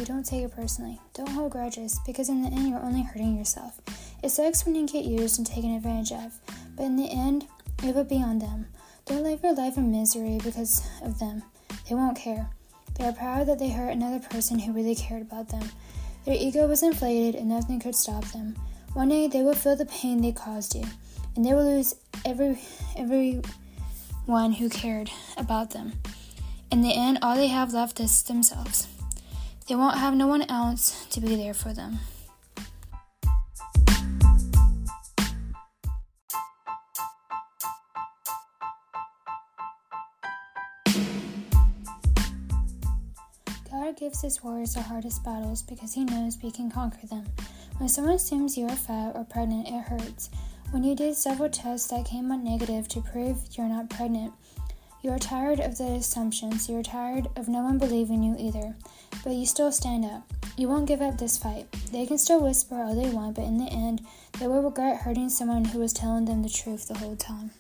You, 0.03 0.07
don't 0.07 0.27
take 0.27 0.43
it 0.45 0.55
personally. 0.55 1.01
Don't 1.15 1.31
hold 1.31 1.53
grudges, 1.53 2.01
because 2.05 2.29
in 2.29 2.43
the 2.43 2.49
end, 2.49 2.69
you're 2.69 2.83
only 2.83 3.03
hurting 3.03 3.37
yourself. 3.37 3.81
It 4.23 4.31
sucks 4.31 4.67
when 4.67 4.75
you 4.75 4.87
get 4.87 5.05
used 5.05 5.39
and 5.39 5.47
taken 5.47 5.75
advantage 5.75 6.13
of, 6.13 6.39
but 6.77 6.85
in 6.85 6.97
the 6.97 7.11
end, 7.11 7.47
it 7.85 7.95
will 7.95 8.05
be 8.05 8.23
on 8.23 8.39
them. 8.39 8.67
Don't 9.07 9.23
live 9.23 9.43
your 9.43 9.55
life 9.55 9.77
in 9.77 9.93
misery 9.93 10.41
because 10.43 10.85
of 11.03 11.19
them. 11.19 11.43
They 11.89 11.95
won't 11.95 12.17
care. 12.17 12.51
They 12.99 13.05
are 13.05 13.13
proud 13.13 13.47
that 13.47 13.59
they 13.59 13.71
hurt 13.71 13.91
another 13.91 14.19
person 14.19 14.59
who 14.59 14.73
really 14.73 14.95
cared 14.95 15.23
about 15.23 15.49
them. 15.49 15.71
Their 16.25 16.37
ego 16.39 16.67
was 16.67 16.83
inflated 16.83 17.35
and 17.35 17.49
nothing 17.49 17.81
could 17.81 17.95
stop 17.95 18.25
them. 18.27 18.57
One 18.95 19.09
day 19.09 19.29
they 19.29 19.43
will 19.43 19.55
feel 19.55 19.77
the 19.77 19.87
pain 19.87 20.21
they 20.21 20.33
caused 20.33 20.75
you, 20.75 20.85
and 21.35 21.45
they 21.45 21.55
will 21.55 21.65
lose 21.65 21.95
every 22.25 22.59
every 22.97 23.41
one 24.27 24.53
who 24.53 24.69
cared 24.69 25.11
about 25.37 25.71
them. 25.71 25.93
In 26.71 26.83
the 26.83 26.95
end, 26.95 27.19
all 27.23 27.37
they 27.37 27.49
have 27.49 27.73
left 27.73 28.01
is 28.01 28.23
themselves. 28.23 28.87
They 29.69 29.77
won't 29.77 29.99
have 29.99 30.15
no 30.15 30.27
one 30.27 30.43
else 30.51 31.07
to 31.11 31.21
be 31.21 31.37
there 31.37 31.55
for 31.55 31.73
them. 31.73 31.99
God 43.71 43.97
gives 43.97 44.21
his 44.21 44.43
warriors 44.43 44.75
the 44.75 44.83
hardest 44.83 45.25
battles 45.25 45.63
because 45.63 45.95
he 45.95 46.05
knows 46.05 46.37
we 46.43 46.51
can 46.51 46.71
conquer 46.71 47.07
them. 47.07 47.25
When 47.79 47.89
someone 47.89 48.15
assumes 48.15 48.59
you 48.59 48.67
are 48.67 48.77
fat 48.77 49.13
or 49.15 49.25
pregnant, 49.25 49.69
it 49.69 49.83
hurts. 49.83 50.29
When 50.71 50.85
you 50.85 50.95
did 50.95 51.15
several 51.17 51.49
tests 51.49 51.89
that 51.91 52.05
came 52.05 52.31
out 52.33 52.43
negative 52.43 52.89
to 52.89 53.01
prove 53.01 53.39
you're 53.53 53.69
not 53.69 53.91
pregnant, 53.91 54.33
you 55.03 55.11
are 55.11 55.19
tired 55.19 55.59
of 55.59 55.79
the 55.79 55.85
assumptions. 55.85 56.69
You 56.69 56.79
are 56.79 56.83
tired 56.83 57.29
of 57.37 57.49
no 57.49 57.63
one 57.63 57.77
believing 57.77 58.23
you 58.23 58.37
either. 58.39 58.77
But 59.25 59.33
you 59.33 59.47
still 59.47 59.73
stand 59.73 60.05
up. 60.05 60.33
You 60.57 60.69
won't 60.69 60.87
give 60.87 61.03
up 61.03 61.19
this 61.19 61.37
fight. 61.37 61.67
They 61.91 62.07
can 62.07 62.19
still 62.19 62.41
whisper 62.41 62.77
all 62.77 62.95
they 62.95 63.11
want, 63.11 63.35
but 63.35 63.45
in 63.45 63.59
the 63.59 63.71
end, 63.71 64.07
they 64.39 64.47
will 64.47 64.63
regret 64.63 65.03
hurting 65.03 65.29
someone 65.29 65.65
who 65.65 65.81
was 65.81 65.93
telling 65.93 66.27
them 66.27 66.43
the 66.43 66.49
truth 66.49 66.87
the 66.87 66.99
whole 66.99 67.17
time. 67.17 67.51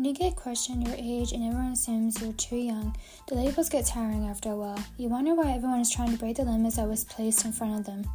When 0.00 0.08
you 0.08 0.14
get 0.14 0.34
questioned 0.34 0.86
your 0.86 0.96
age 0.96 1.32
and 1.32 1.44
everyone 1.44 1.72
assumes 1.72 2.22
you're 2.22 2.32
too 2.32 2.56
young, 2.56 2.96
the 3.28 3.34
labels 3.34 3.68
get 3.68 3.84
tiring 3.84 4.24
after 4.24 4.50
a 4.50 4.56
while. 4.56 4.82
You 4.96 5.10
wonder 5.10 5.34
why 5.34 5.52
everyone 5.52 5.80
is 5.80 5.90
trying 5.90 6.10
to 6.10 6.16
break 6.16 6.38
the 6.38 6.42
limits 6.42 6.76
that 6.76 6.88
was 6.88 7.04
placed 7.04 7.44
in 7.44 7.52
front 7.52 7.78
of 7.78 7.84
them. 7.84 8.10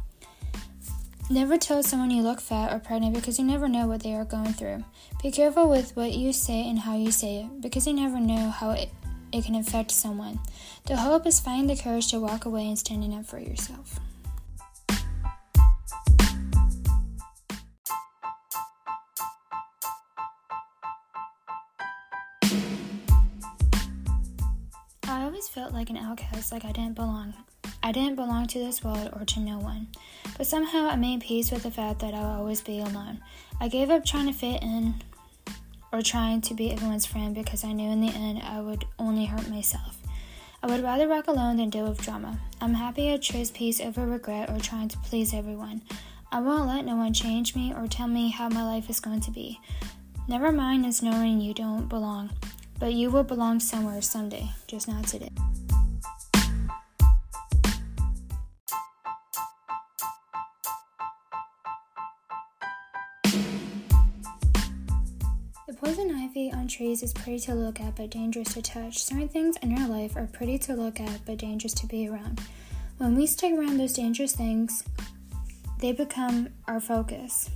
Never 1.30 1.56
tell 1.56 1.84
someone 1.84 2.10
you 2.10 2.24
look 2.24 2.40
fat 2.40 2.72
or 2.72 2.80
pregnant 2.80 3.14
because 3.14 3.38
you 3.38 3.44
never 3.44 3.68
know 3.68 3.86
what 3.86 4.02
they 4.02 4.14
are 4.14 4.24
going 4.24 4.52
through. 4.52 4.84
Be 5.22 5.30
careful 5.30 5.68
with 5.68 5.94
what 5.94 6.10
you 6.10 6.32
say 6.32 6.68
and 6.68 6.80
how 6.80 6.96
you 6.96 7.12
say 7.12 7.42
it 7.42 7.60
because 7.60 7.86
you 7.86 7.92
never 7.92 8.18
know 8.18 8.50
how 8.50 8.72
it, 8.72 8.90
it 9.30 9.44
can 9.44 9.54
affect 9.54 9.92
someone. 9.92 10.40
The 10.86 10.96
hope 10.96 11.24
is 11.24 11.38
finding 11.38 11.68
the 11.68 11.80
courage 11.80 12.08
to 12.08 12.18
walk 12.18 12.46
away 12.46 12.66
and 12.66 12.76
standing 12.76 13.14
up 13.14 13.26
for 13.26 13.38
yourself. 13.38 14.00
Outcast, 26.16 26.52
like 26.52 26.64
I 26.64 26.72
didn't 26.72 26.94
belong. 26.94 27.34
I 27.82 27.92
didn't 27.92 28.16
belong 28.16 28.46
to 28.48 28.58
this 28.58 28.82
world 28.82 29.10
or 29.12 29.24
to 29.24 29.40
no 29.40 29.58
one. 29.58 29.88
But 30.36 30.46
somehow 30.46 30.88
I 30.88 30.96
made 30.96 31.20
peace 31.20 31.50
with 31.50 31.62
the 31.62 31.70
fact 31.70 32.00
that 32.00 32.14
I'll 32.14 32.40
always 32.40 32.60
be 32.60 32.80
alone. 32.80 33.20
I 33.60 33.68
gave 33.68 33.90
up 33.90 34.04
trying 34.04 34.26
to 34.26 34.32
fit 34.32 34.62
in 34.62 34.94
or 35.92 36.02
trying 36.02 36.40
to 36.42 36.54
be 36.54 36.72
everyone's 36.72 37.06
friend 37.06 37.34
because 37.34 37.64
I 37.64 37.72
knew 37.72 37.90
in 37.90 38.00
the 38.00 38.12
end 38.12 38.42
I 38.42 38.60
would 38.60 38.86
only 38.98 39.26
hurt 39.26 39.48
myself. 39.48 39.98
I 40.62 40.68
would 40.68 40.82
rather 40.82 41.08
walk 41.08 41.28
alone 41.28 41.58
than 41.58 41.70
deal 41.70 41.88
with 41.88 42.02
drama. 42.02 42.40
I'm 42.60 42.74
happy 42.74 43.12
I 43.12 43.18
chose 43.18 43.50
peace 43.50 43.80
over 43.80 44.06
regret 44.06 44.50
or 44.50 44.58
trying 44.58 44.88
to 44.88 44.98
please 44.98 45.34
everyone. 45.34 45.82
I 46.32 46.40
won't 46.40 46.66
let 46.66 46.84
no 46.84 46.96
one 46.96 47.12
change 47.12 47.54
me 47.54 47.72
or 47.72 47.86
tell 47.86 48.08
me 48.08 48.30
how 48.30 48.48
my 48.48 48.64
life 48.64 48.90
is 48.90 49.00
going 49.00 49.20
to 49.20 49.30
be. 49.30 49.60
Never 50.28 50.50
mind 50.50 50.86
is 50.86 51.02
knowing 51.02 51.40
you 51.40 51.54
don't 51.54 51.88
belong. 51.88 52.30
But 52.78 52.92
you 52.92 53.10
will 53.10 53.22
belong 53.22 53.60
somewhere 53.60 54.02
someday, 54.02 54.50
just 54.66 54.86
not 54.86 55.06
today. 55.06 55.30
Trees 66.68 67.02
is 67.02 67.12
pretty 67.12 67.38
to 67.40 67.54
look 67.54 67.80
at 67.80 67.96
but 67.96 68.10
dangerous 68.10 68.54
to 68.54 68.62
touch. 68.62 69.02
Certain 69.02 69.28
things 69.28 69.56
in 69.62 69.76
our 69.78 69.88
life 69.88 70.16
are 70.16 70.26
pretty 70.26 70.58
to 70.58 70.74
look 70.74 71.00
at 71.00 71.24
but 71.24 71.38
dangerous 71.38 71.74
to 71.74 71.86
be 71.86 72.08
around. 72.08 72.40
When 72.98 73.14
we 73.14 73.26
stick 73.26 73.52
around 73.52 73.78
those 73.78 73.92
dangerous 73.92 74.34
things, 74.34 74.82
they 75.80 75.92
become 75.92 76.48
our 76.66 76.80
focus 76.80 77.50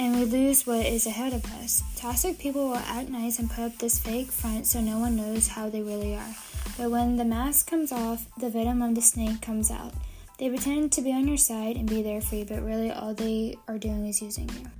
and 0.00 0.18
we 0.18 0.24
lose 0.24 0.66
what 0.66 0.86
is 0.86 1.06
ahead 1.06 1.34
of 1.34 1.44
us. 1.56 1.82
Toxic 1.94 2.38
people 2.38 2.68
will 2.68 2.76
act 2.76 3.10
nice 3.10 3.38
and 3.38 3.50
put 3.50 3.64
up 3.64 3.76
this 3.76 3.98
fake 3.98 4.28
front 4.28 4.66
so 4.66 4.80
no 4.80 4.98
one 4.98 5.14
knows 5.14 5.48
how 5.48 5.68
they 5.68 5.82
really 5.82 6.14
are. 6.14 6.34
But 6.78 6.90
when 6.90 7.16
the 7.16 7.24
mask 7.26 7.68
comes 7.68 7.92
off, 7.92 8.24
the 8.38 8.48
venom 8.48 8.80
of 8.80 8.94
the 8.94 9.02
snake 9.02 9.42
comes 9.42 9.70
out. 9.70 9.92
They 10.38 10.48
pretend 10.48 10.92
to 10.92 11.02
be 11.02 11.12
on 11.12 11.28
your 11.28 11.36
side 11.36 11.76
and 11.76 11.86
be 11.86 12.02
there 12.02 12.22
for 12.22 12.36
you, 12.36 12.46
but 12.46 12.64
really 12.64 12.90
all 12.90 13.12
they 13.12 13.58
are 13.68 13.76
doing 13.76 14.06
is 14.06 14.22
using 14.22 14.48
you. 14.48 14.79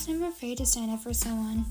Was 0.00 0.08
never 0.08 0.32
afraid 0.32 0.56
to 0.56 0.64
stand 0.64 0.90
up 0.90 0.98
for 1.00 1.12
someone 1.12 1.62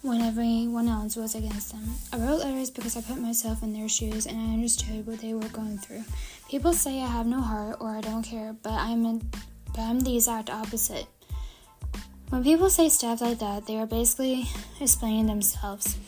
when 0.00 0.22
everyone 0.22 0.88
else 0.88 1.16
was 1.16 1.34
against 1.34 1.70
them. 1.70 1.84
I 2.14 2.16
wrote 2.16 2.40
letters 2.40 2.70
because 2.70 2.96
I 2.96 3.02
put 3.02 3.20
myself 3.20 3.62
in 3.62 3.74
their 3.74 3.90
shoes 3.90 4.24
and 4.24 4.38
I 4.38 4.54
understood 4.54 5.06
what 5.06 5.20
they 5.20 5.34
were 5.34 5.48
going 5.50 5.76
through. 5.76 6.02
People 6.48 6.72
say 6.72 7.02
I 7.02 7.06
have 7.06 7.26
no 7.26 7.42
heart 7.42 7.76
or 7.80 7.90
I 7.90 8.00
don't 8.00 8.22
care, 8.22 8.56
but 8.62 8.72
I'm 8.72 9.04
in, 9.04 9.18
but 9.66 9.80
I'm 9.80 10.00
the 10.00 10.14
exact 10.16 10.48
opposite. 10.48 11.06
When 12.30 12.42
people 12.42 12.70
say 12.70 12.88
stuff 12.88 13.20
like 13.20 13.38
that, 13.40 13.66
they 13.66 13.76
are 13.76 13.86
basically 13.86 14.48
explaining 14.80 15.26
themselves. 15.26 15.98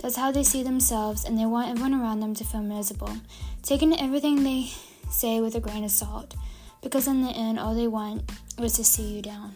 That's 0.00 0.16
how 0.16 0.32
they 0.32 0.42
see 0.42 0.64
themselves, 0.64 1.24
and 1.24 1.38
they 1.38 1.46
want 1.46 1.68
everyone 1.68 1.94
around 1.94 2.18
them 2.18 2.34
to 2.34 2.44
feel 2.44 2.62
miserable, 2.62 3.16
taking 3.62 4.00
everything 4.00 4.42
they 4.42 4.70
say 5.10 5.40
with 5.40 5.54
a 5.54 5.60
grain 5.60 5.84
of 5.84 5.92
salt, 5.92 6.34
because 6.82 7.06
in 7.06 7.22
the 7.22 7.30
end, 7.30 7.60
all 7.60 7.76
they 7.76 7.86
want 7.86 8.28
was 8.58 8.72
to 8.74 8.84
see 8.84 9.14
you 9.14 9.22
down. 9.22 9.54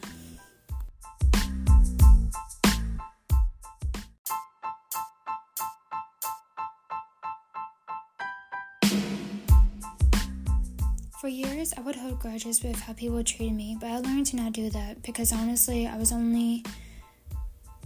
I 11.77 11.81
would 11.81 11.95
hold 11.95 12.19
grudges 12.19 12.61
with 12.65 12.81
how 12.81 12.93
people 12.93 13.23
treated 13.23 13.55
me, 13.55 13.77
but 13.81 13.89
I 13.89 13.99
learned 13.99 14.27
to 14.27 14.37
not 14.37 14.53
do 14.53 14.69
that 14.71 15.01
because 15.03 15.33
honestly, 15.33 15.87
I 15.87 15.97
was 15.97 16.11
only 16.11 16.65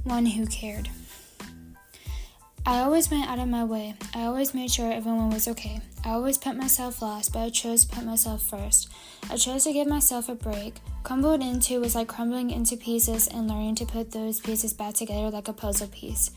one 0.05 0.25
who 0.25 0.47
cared. 0.47 0.89
I 2.65 2.81
always 2.81 3.11
went 3.11 3.29
out 3.29 3.39
of 3.39 3.49
my 3.49 3.65
way. 3.65 3.95
I 4.15 4.23
always 4.23 4.55
made 4.55 4.71
sure 4.71 4.91
everyone 4.91 5.29
was 5.29 5.47
okay. 5.49 5.81
I 6.07 6.11
always 6.13 6.39
put 6.39 6.57
myself 6.57 7.03
last, 7.03 7.35
but 7.35 7.41
I 7.41 7.51
chose 7.51 7.85
to 7.85 7.95
put 7.95 8.07
myself 8.07 8.43
first. 8.43 8.89
I 9.29 9.37
chose 9.37 9.65
to 9.65 9.75
give 9.75 9.87
myself 9.87 10.31
a 10.31 10.35
break. 10.35 10.77
Crumbled 11.03 11.43
into 11.43 11.79
was 11.79 11.95
like 11.95 12.09
crumbling 12.09 12.51
into 12.51 12.79
pieces 12.79 13.29
and 13.29 13.47
learning 13.47 13.75
to 13.75 13.85
put 13.85 14.13
those 14.13 14.41
pieces 14.41 14.73
back 14.73 14.95
together 14.95 15.29
like 15.29 15.49
a 15.49 15.53
puzzle 15.53 15.89
piece. 15.89 16.31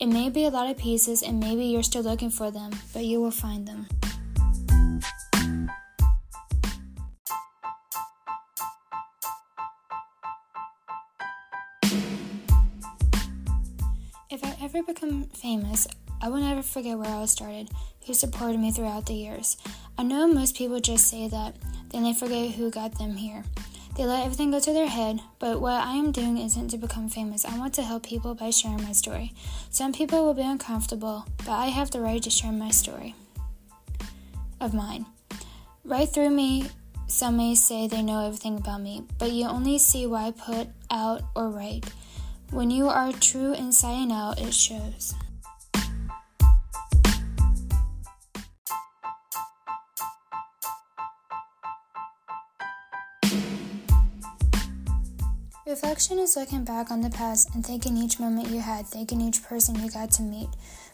It 0.00 0.06
may 0.06 0.30
be 0.30 0.44
a 0.46 0.50
lot 0.50 0.68
of 0.68 0.78
pieces, 0.78 1.22
and 1.22 1.38
maybe 1.38 1.64
you're 1.64 1.84
still 1.84 2.02
looking 2.02 2.30
for 2.30 2.50
them, 2.50 2.72
but 2.92 3.04
you 3.04 3.20
will 3.20 3.30
find 3.30 3.68
them. 3.68 3.86
Ever 14.62 14.82
become 14.82 15.24
famous, 15.24 15.88
I 16.20 16.28
will 16.28 16.40
never 16.40 16.62
forget 16.62 16.96
where 16.96 17.08
I 17.08 17.24
started, 17.26 17.68
who 18.06 18.14
supported 18.14 18.60
me 18.60 18.70
throughout 18.70 19.06
the 19.06 19.14
years. 19.14 19.56
I 19.98 20.04
know 20.04 20.28
most 20.28 20.56
people 20.56 20.78
just 20.78 21.08
say 21.08 21.26
that, 21.28 21.56
then 21.90 22.04
they 22.04 22.14
forget 22.14 22.52
who 22.52 22.70
got 22.70 22.96
them 22.96 23.16
here. 23.16 23.42
They 23.96 24.04
let 24.04 24.24
everything 24.24 24.52
go 24.52 24.60
to 24.60 24.72
their 24.72 24.86
head, 24.86 25.20
but 25.40 25.60
what 25.60 25.82
I 25.82 25.94
am 25.94 26.12
doing 26.12 26.38
isn't 26.38 26.68
to 26.68 26.78
become 26.78 27.08
famous. 27.08 27.44
I 27.44 27.58
want 27.58 27.74
to 27.74 27.82
help 27.82 28.04
people 28.04 28.36
by 28.36 28.50
sharing 28.50 28.82
my 28.82 28.92
story. 28.92 29.34
Some 29.70 29.92
people 29.92 30.24
will 30.24 30.34
be 30.34 30.42
uncomfortable, 30.42 31.26
but 31.38 31.50
I 31.50 31.66
have 31.66 31.90
the 31.90 32.00
right 32.00 32.22
to 32.22 32.30
share 32.30 32.52
my 32.52 32.70
story 32.70 33.16
of 34.60 34.72
mine. 34.72 35.06
Right 35.84 36.08
through 36.08 36.30
me, 36.30 36.70
some 37.08 37.36
may 37.36 37.56
say 37.56 37.88
they 37.88 38.00
know 38.00 38.24
everything 38.24 38.56
about 38.58 38.80
me, 38.80 39.02
but 39.18 39.32
you 39.32 39.46
only 39.46 39.78
see 39.78 40.06
what 40.06 40.22
I 40.22 40.30
put 40.30 40.68
out 40.88 41.22
or 41.34 41.50
write. 41.50 41.84
When 42.52 42.70
you 42.70 42.86
are 42.86 43.12
true 43.12 43.54
inside 43.54 44.02
and 44.02 44.12
out, 44.12 44.38
it 44.38 44.52
shows. 44.52 45.14
Reflection 55.66 56.18
is 56.18 56.36
looking 56.36 56.62
back 56.62 56.90
on 56.90 57.00
the 57.00 57.08
past 57.08 57.54
and 57.54 57.64
thanking 57.64 57.96
each 57.96 58.20
moment 58.20 58.48
you 58.48 58.60
had, 58.60 58.86
thanking 58.86 59.22
each 59.22 59.42
person 59.42 59.82
you 59.82 59.90
got 59.90 60.10
to 60.10 60.22
meet. 60.22 60.50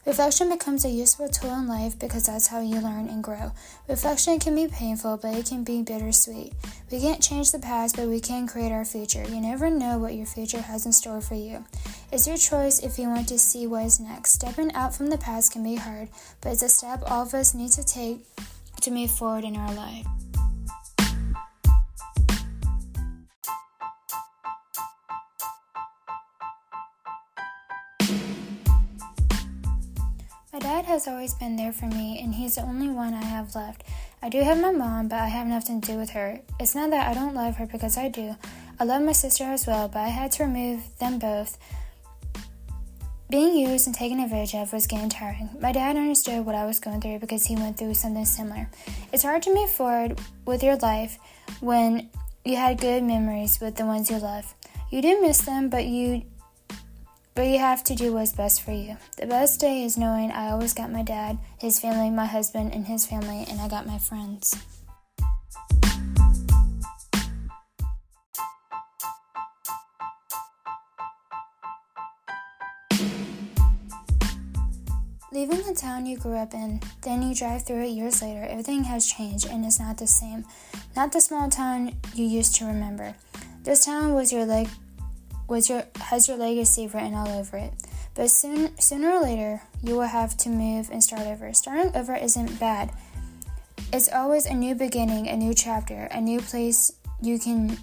Reflection 0.09 0.49
becomes 0.49 0.87
a 0.87 0.89
useful 0.89 1.29
tool 1.29 1.53
in 1.53 1.69
life 1.69 1.99
because 1.99 2.25
that's 2.25 2.47
how 2.47 2.63
you 2.63 2.81
learn 2.81 3.11
and 3.11 3.23
grow. 3.23 3.53
Reflection 3.89 4.39
can 4.39 4.55
be 4.55 4.67
painful, 4.67 5.19
but 5.19 5.35
it 5.35 5.45
can 5.45 5.65
be 5.65 5.83
bittersweet. 5.83 6.55
We 6.91 6.99
can't 6.99 7.23
change 7.23 7.53
the 7.53 7.59
past, 7.59 7.95
but 7.95 8.09
we 8.09 8.19
can 8.19 8.47
create 8.47 8.73
our 8.73 8.87
future. 8.87 9.23
You 9.29 9.39
never 9.39 9.69
know 9.69 9.99
what 9.99 10.15
your 10.15 10.25
future 10.25 10.63
has 10.63 10.87
in 10.87 10.93
store 10.93 11.21
for 11.21 11.35
you. 11.35 11.63
It's 12.11 12.27
your 12.27 12.39
choice 12.39 12.79
if 12.79 12.99
you 12.99 13.09
want 13.09 13.29
to 13.29 13.39
see 13.39 13.67
what 13.67 13.85
is 13.85 14.01
next. 14.01 14.33
Stepping 14.33 14.73
out 14.73 14.95
from 14.95 15.11
the 15.11 15.19
past 15.19 15.53
can 15.53 15.63
be 15.63 15.75
hard, 15.75 16.09
but 16.41 16.53
it's 16.53 16.63
a 16.63 16.71
step 16.71 17.03
all 17.07 17.25
of 17.25 17.35
us 17.35 17.53
need 17.53 17.73
to 17.73 17.85
take 17.85 18.25
to 18.81 18.91
move 18.91 19.11
forward 19.11 19.45
in 19.45 19.57
our 19.57 19.75
life. 19.75 20.07
Has 30.89 31.07
always 31.07 31.35
been 31.35 31.57
there 31.57 31.73
for 31.73 31.87
me, 31.87 32.19
and 32.21 32.35
he's 32.35 32.55
the 32.55 32.63
only 32.63 32.89
one 32.89 33.13
I 33.13 33.23
have 33.23 33.55
left. 33.55 33.85
I 34.23 34.31
do 34.31 34.41
have 34.41 34.59
my 34.59 34.73
mom, 34.73 35.09
but 35.09 35.21
I 35.21 35.29
have 35.29 35.47
nothing 35.47 35.83
to 35.83 35.93
do 35.93 35.99
with 35.99 36.11
her. 36.11 36.41
It's 36.59 36.75
not 36.75 36.91
that 36.91 37.09
I 37.09 37.15
don't 37.15 37.35
love 37.35 37.57
her 37.57 37.67
because 37.67 37.99
I 37.99 38.09
do. 38.09 38.35
I 38.81 38.85
love 38.85 39.03
my 39.03 39.13
sister 39.13 39.45
as 39.45 39.67
well, 39.67 39.89
but 39.89 40.01
I 40.01 40.09
had 40.09 40.33
to 40.33 40.45
remove 40.45 40.99
them 40.99 41.19
both. 41.19 41.59
Being 43.29 43.55
used 43.55 43.87
and 43.87 43.95
taken 43.95 44.19
advantage 44.19 44.55
of 44.55 44.73
was 44.73 44.87
getting 44.87 45.11
tiring. 45.11 45.51
My 45.61 45.73
dad 45.73 45.97
understood 45.97 46.47
what 46.47 46.55
I 46.55 46.65
was 46.65 46.81
going 46.81 47.03
through 47.03 47.19
because 47.19 47.45
he 47.45 47.55
went 47.55 47.77
through 47.77 47.93
something 47.93 48.25
similar. 48.25 48.71
It's 49.13 49.23
hard 49.23 49.43
to 49.43 49.55
move 49.55 49.71
forward 49.71 50.19
with 50.47 50.63
your 50.63 50.77
life 50.77 51.19
when 51.61 52.09
you 52.47 52.57
had 52.57 52.81
good 52.81 53.03
memories 53.03 53.61
with 53.61 53.77
the 53.77 53.85
ones 53.85 54.11
you 54.11 54.17
love. 54.17 54.55
You 54.91 55.03
do 55.03 55.21
miss 55.21 55.43
them, 55.43 55.69
but 55.69 55.85
you 55.85 56.23
but 57.39 57.47
you 57.47 57.61
have 57.61 57.85
to 57.85 57.95
do 57.95 58.13
what's 58.13 58.33
best 58.33 58.63
for 58.63 58.73
you. 58.73 58.97
The 59.17 59.25
best 59.25 59.61
day 59.61 59.85
is 59.85 59.97
knowing 59.97 60.33
I 60.33 60.51
always 60.51 60.75
got 60.75 60.91
my 60.91 61.05
dad, 61.05 61.39
his 61.57 61.79
family, 61.79 62.11
my 62.11 62.27
husband, 62.27 62.75
and 62.75 62.85
his 62.85 63.07
family, 63.07 63.47
and 63.49 63.61
I 63.61 63.69
got 63.69 63.87
my 63.87 63.97
friends. 63.97 64.57
Leaving 75.31 75.63
the 75.63 75.79
town 75.81 76.07
you 76.07 76.19
grew 76.19 76.35
up 76.35 76.55
in, 76.55 76.81
then 77.03 77.23
you 77.23 77.37
drive 77.37 77.65
through 77.65 77.85
it 77.85 77.91
years 77.91 78.21
later, 78.21 78.43
everything 78.51 78.83
has 78.83 79.07
changed 79.07 79.47
and 79.47 79.65
is 79.65 79.79
not 79.79 79.97
the 79.97 80.09
same. 80.09 80.45
Not 80.97 81.13
the 81.13 81.21
small 81.21 81.49
town 81.49 81.95
you 82.15 82.25
used 82.25 82.57
to 82.57 82.65
remember. 82.65 83.15
This 83.63 83.85
town 83.85 84.15
was 84.15 84.33
your 84.33 84.45
leg 84.45 84.69
was 85.49 85.69
your 85.69 85.85
has 86.01 86.29
your 86.29 86.37
legacy 86.37 86.87
written 86.87 87.15
all 87.15 87.29
over 87.29 87.57
it. 87.57 87.73
But 88.15 88.31
soon 88.31 88.79
sooner 88.79 89.11
or 89.11 89.23
later 89.23 89.63
you 89.83 89.95
will 89.95 90.03
have 90.03 90.37
to 90.39 90.49
move 90.49 90.91
and 90.93 91.03
start 91.03 91.23
over. 91.23 91.53
Starting 91.53 91.95
over 91.97 92.15
isn't 92.15 92.61
bad. 92.61 92.93
It's 93.93 94.13
always 94.13 94.45
a 94.47 94.55
new 94.55 94.75
beginning, 94.75 95.29
a 95.29 95.37
new 95.37 95.55
chapter, 95.55 96.09
a 96.11 96.21
new 96.21 96.41
place 96.41 96.93
you 97.23 97.39
can 97.39 97.79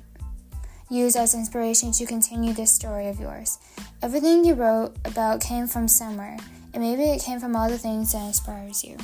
use 0.89 1.15
as 1.15 1.33
inspiration 1.33 1.91
to 1.93 2.05
continue 2.05 2.53
this 2.53 2.71
story 2.71 3.07
of 3.07 3.19
yours. 3.19 3.57
Everything 4.03 4.45
you 4.45 4.53
wrote 4.53 4.95
about 5.03 5.41
came 5.41 5.65
from 5.67 5.87
somewhere, 5.87 6.37
and 6.73 6.83
maybe 6.83 7.03
it 7.03 7.23
came 7.23 7.39
from 7.39 7.55
all 7.55 7.67
the 7.69 7.77
things 7.77 8.11
that 8.11 8.25
inspires 8.25 8.83
you. 8.83 8.97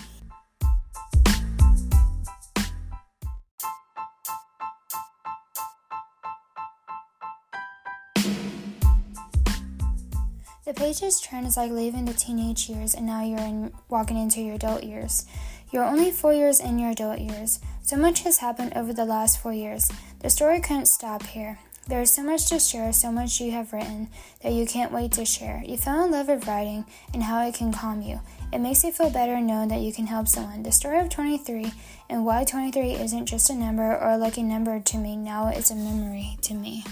The 10.72 10.80
pages 10.80 11.20
turn 11.20 11.44
is 11.44 11.58
like 11.58 11.70
leaving 11.70 12.06
the 12.06 12.14
teenage 12.14 12.70
years 12.70 12.94
and 12.94 13.06
now 13.06 13.26
you're 13.26 13.40
in, 13.40 13.74
walking 13.90 14.16
into 14.16 14.40
your 14.40 14.56
adult 14.56 14.86
years. 14.86 15.26
You're 15.70 15.84
only 15.84 16.12
four 16.12 16.34
years 16.34 16.62
in 16.62 16.80
your 16.80 16.92
adult 16.92 17.20
years. 17.20 17.60
So 17.82 17.98
much 17.98 18.22
has 18.22 18.38
happened 18.38 18.72
over 18.74 18.94
the 18.94 19.04
last 19.04 19.42
four 19.42 19.52
years. 19.52 19.92
The 20.22 20.30
story 20.30 20.62
couldn't 20.62 20.86
stop 20.86 21.24
here. 21.24 21.60
There 21.90 22.00
is 22.00 22.10
so 22.10 22.24
much 22.24 22.48
to 22.48 22.58
share, 22.58 22.94
so 22.94 23.12
much 23.12 23.42
you 23.42 23.52
have 23.52 23.74
written 23.74 24.08
that 24.44 24.54
you 24.54 24.66
can't 24.66 24.94
wait 24.94 25.12
to 25.14 25.26
share. 25.26 25.62
You 25.68 25.76
fell 25.76 26.06
in 26.06 26.12
love 26.12 26.30
with 26.30 26.48
writing 26.48 26.86
and 27.14 27.24
how 27.24 27.46
it 27.46 27.56
can 27.56 27.74
calm 27.74 28.02
you. 28.02 28.22
It 28.54 28.60
makes 28.60 28.86
you 28.86 28.94
feel 28.94 29.10
better 29.10 29.42
knowing 29.42 29.68
that 29.68 29.82
you 29.82 29.92
can 29.92 30.08
help 30.08 30.30
someone. 30.30 30.64
The 30.64 30.72
story 30.72 31.00
of 31.00 31.10
23 31.10 31.70
and 32.10 32.26
why 32.26 32.46
23 32.46 32.94
isn't 32.94 33.26
just 33.26 33.50
a 33.50 33.56
number 33.56 33.98
or 33.98 34.12
a 34.12 34.18
lucky 34.18 34.44
number 34.44 34.80
to 34.80 34.98
me, 34.98 35.18
now 35.18 35.50
it's 35.50 35.70
a 35.70 35.76
memory 35.76 36.38
to 36.44 36.54
me. 36.54 36.86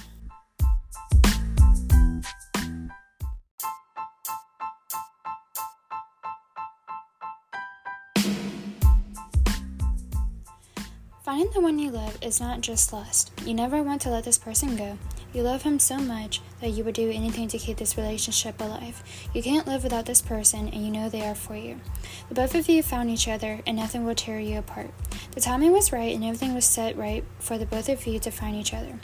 Finding 11.29 11.51
the 11.53 11.61
one 11.61 11.77
you 11.77 11.91
love 11.91 12.17
is 12.23 12.41
not 12.41 12.61
just 12.61 12.91
lust. 12.91 13.31
You 13.45 13.53
never 13.53 13.83
want 13.83 14.01
to 14.01 14.09
let 14.09 14.23
this 14.23 14.39
person 14.39 14.75
go. 14.75 14.97
You 15.31 15.43
love 15.43 15.61
him 15.61 15.77
so 15.77 15.99
much 15.99 16.41
that 16.59 16.71
you 16.71 16.83
would 16.83 16.95
do 16.95 17.11
anything 17.11 17.47
to 17.49 17.59
keep 17.59 17.77
this 17.77 17.95
relationship 17.95 18.59
alive. 18.59 19.03
You 19.31 19.43
can't 19.43 19.67
live 19.67 19.83
without 19.83 20.07
this 20.07 20.23
person, 20.23 20.69
and 20.69 20.83
you 20.83 20.91
know 20.91 21.07
they 21.07 21.21
are 21.21 21.35
for 21.35 21.55
you. 21.55 21.81
The 22.29 22.33
both 22.33 22.55
of 22.55 22.67
you 22.67 22.81
found 22.81 23.11
each 23.11 23.27
other, 23.27 23.59
and 23.67 23.77
nothing 23.77 24.05
will 24.05 24.15
tear 24.15 24.39
you 24.39 24.57
apart. 24.57 24.89
The 25.33 25.41
timing 25.41 25.71
was 25.71 25.91
right, 25.91 26.15
and 26.15 26.23
everything 26.23 26.55
was 26.55 26.65
set 26.65 26.97
right 26.97 27.23
for 27.37 27.59
the 27.59 27.67
both 27.67 27.89
of 27.89 28.07
you 28.07 28.17
to 28.17 28.31
find 28.31 28.55
each 28.55 28.73
other. 28.73 28.97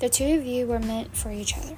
The 0.00 0.08
two 0.08 0.34
of 0.34 0.44
you 0.44 0.66
were 0.66 0.80
meant 0.80 1.16
for 1.16 1.30
each 1.30 1.56
other. 1.56 1.76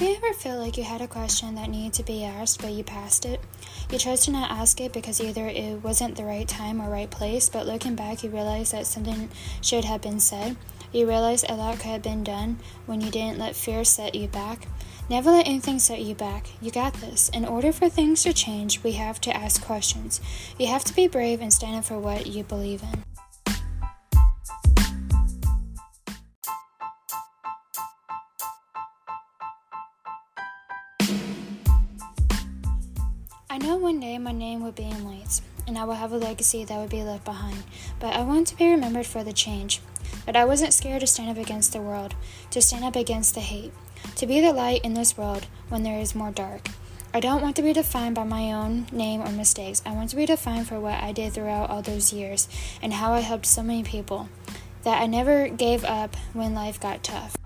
Have 0.00 0.08
you 0.08 0.16
ever 0.16 0.32
felt 0.32 0.60
like 0.60 0.78
you 0.78 0.82
had 0.82 1.02
a 1.02 1.06
question 1.06 1.56
that 1.56 1.68
needed 1.68 1.92
to 1.92 2.02
be 2.02 2.24
asked, 2.24 2.62
but 2.62 2.72
you 2.72 2.82
passed 2.82 3.26
it? 3.26 3.38
You 3.92 3.98
chose 3.98 4.24
to 4.24 4.30
not 4.30 4.50
ask 4.50 4.80
it 4.80 4.94
because 4.94 5.20
either 5.20 5.46
it 5.46 5.84
wasn't 5.84 6.16
the 6.16 6.24
right 6.24 6.48
time 6.48 6.80
or 6.80 6.88
right 6.88 7.10
place, 7.10 7.50
but 7.50 7.66
looking 7.66 7.96
back, 7.96 8.24
you 8.24 8.30
realize 8.30 8.70
that 8.70 8.86
something 8.86 9.28
should 9.60 9.84
have 9.84 10.00
been 10.00 10.18
said. 10.18 10.56
You 10.90 11.06
realize 11.06 11.44
a 11.46 11.52
lot 11.52 11.80
could 11.80 11.90
have 11.90 12.02
been 12.02 12.24
done 12.24 12.60
when 12.86 13.02
you 13.02 13.10
didn't 13.10 13.38
let 13.38 13.54
fear 13.54 13.84
set 13.84 14.14
you 14.14 14.26
back. 14.26 14.66
Never 15.10 15.32
let 15.32 15.46
anything 15.46 15.78
set 15.78 16.00
you 16.00 16.14
back. 16.14 16.46
You 16.62 16.70
got 16.70 16.94
this. 16.94 17.28
In 17.34 17.44
order 17.44 17.70
for 17.70 17.90
things 17.90 18.22
to 18.22 18.32
change, 18.32 18.82
we 18.82 18.92
have 18.92 19.20
to 19.20 19.36
ask 19.36 19.62
questions. 19.62 20.22
You 20.58 20.68
have 20.68 20.84
to 20.84 20.94
be 20.94 21.08
brave 21.08 21.42
and 21.42 21.52
stand 21.52 21.76
up 21.76 21.84
for 21.84 21.98
what 21.98 22.26
you 22.26 22.42
believe 22.42 22.82
in. 22.82 23.04
Know 33.70 33.76
one 33.76 34.00
day 34.00 34.18
my 34.18 34.32
name 34.32 34.64
will 34.64 34.72
be 34.72 34.82
in 34.82 35.04
lights, 35.04 35.42
and 35.64 35.78
I 35.78 35.84
will 35.84 35.94
have 35.94 36.10
a 36.10 36.16
legacy 36.16 36.64
that 36.64 36.76
would 36.76 36.90
be 36.90 37.04
left 37.04 37.24
behind, 37.24 37.62
but 38.00 38.16
I 38.16 38.22
want 38.22 38.48
to 38.48 38.56
be 38.56 38.68
remembered 38.68 39.06
for 39.06 39.22
the 39.22 39.32
change. 39.32 39.80
But 40.26 40.34
I 40.34 40.44
wasn't 40.44 40.74
scared 40.74 41.02
to 41.02 41.06
stand 41.06 41.30
up 41.30 41.36
against 41.36 41.72
the 41.72 41.80
world, 41.80 42.16
to 42.50 42.60
stand 42.60 42.84
up 42.84 42.96
against 42.96 43.36
the 43.36 43.40
hate, 43.40 43.72
to 44.16 44.26
be 44.26 44.40
the 44.40 44.52
light 44.52 44.84
in 44.84 44.94
this 44.94 45.16
world 45.16 45.46
when 45.68 45.84
there 45.84 46.00
is 46.00 46.16
more 46.16 46.32
dark. 46.32 46.66
I 47.14 47.20
don't 47.20 47.42
want 47.42 47.54
to 47.56 47.62
be 47.62 47.72
defined 47.72 48.16
by 48.16 48.24
my 48.24 48.52
own 48.52 48.86
name 48.90 49.20
or 49.22 49.30
mistakes. 49.30 49.82
I 49.86 49.92
want 49.92 50.10
to 50.10 50.16
be 50.16 50.26
defined 50.26 50.66
for 50.66 50.80
what 50.80 51.00
I 51.00 51.12
did 51.12 51.32
throughout 51.32 51.70
all 51.70 51.80
those 51.80 52.12
years 52.12 52.48
and 52.82 52.94
how 52.94 53.12
I 53.12 53.20
helped 53.20 53.46
so 53.46 53.62
many 53.62 53.84
people. 53.84 54.28
That 54.82 55.00
I 55.00 55.06
never 55.06 55.48
gave 55.48 55.84
up 55.84 56.16
when 56.32 56.54
life 56.54 56.80
got 56.80 57.04
tough. 57.04 57.36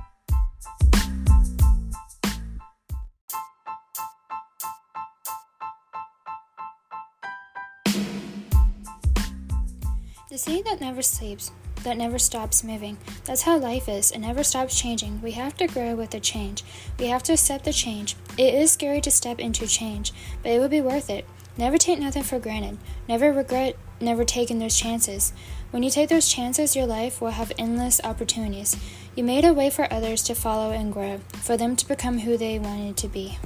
The 10.35 10.39
city 10.39 10.63
that 10.63 10.81
never 10.81 11.01
sleeps. 11.01 11.53
that 11.85 11.97
never 11.97 12.19
stops 12.19 12.65
moving. 12.65 12.99
That's 13.25 13.43
how 13.43 13.57
life 13.57 13.89
is. 13.89 14.11
It 14.11 14.19
never 14.19 14.43
stops 14.43 14.77
changing. 14.77 15.23
We 15.23 15.31
have 15.31 15.57
to 15.59 15.69
grow 15.69 15.95
with 15.95 16.11
the 16.11 16.19
change. 16.19 16.65
We 16.99 17.07
have 17.07 17.23
to 17.25 17.35
accept 17.35 17.65
the 17.65 17.73
change. 17.73 18.17
It 18.37 18.53
is 18.53 18.73
scary 18.73 19.01
to 19.03 19.13
step 19.13 19.39
into 19.39 19.65
change, 19.69 20.13
but 20.43 20.51
it 20.51 20.59
will 20.59 20.69
be 20.69 20.81
worth 20.81 21.09
it. 21.09 21.25
Never 21.57 21.79
take 21.79 22.01
nothing 22.01 22.25
for 22.25 22.41
granted. 22.41 22.79
Never 23.09 23.33
regret 23.33 23.77
never 24.01 24.25
taking 24.25 24.59
those 24.59 24.77
chances. 24.77 25.33
When 25.71 25.85
you 25.85 25.91
take 25.91 26.09
those 26.09 26.29
chances, 26.29 26.75
your 26.75 26.87
life 26.87 27.21
will 27.21 27.31
have 27.31 27.53
endless 27.57 28.01
opportunities. 28.03 28.77
You 29.15 29.23
made 29.23 29.45
a 29.45 29.55
way 29.55 29.71
for 29.71 29.87
others 29.93 30.25
to 30.25 30.35
follow 30.35 30.73
and 30.73 30.93
grow, 30.93 31.21
for 31.45 31.57
them 31.57 31.77
to 31.77 31.87
become 31.87 32.19
who 32.19 32.37
they 32.37 32.59
wanted 32.59 32.97
to 32.97 33.07
be. 33.07 33.39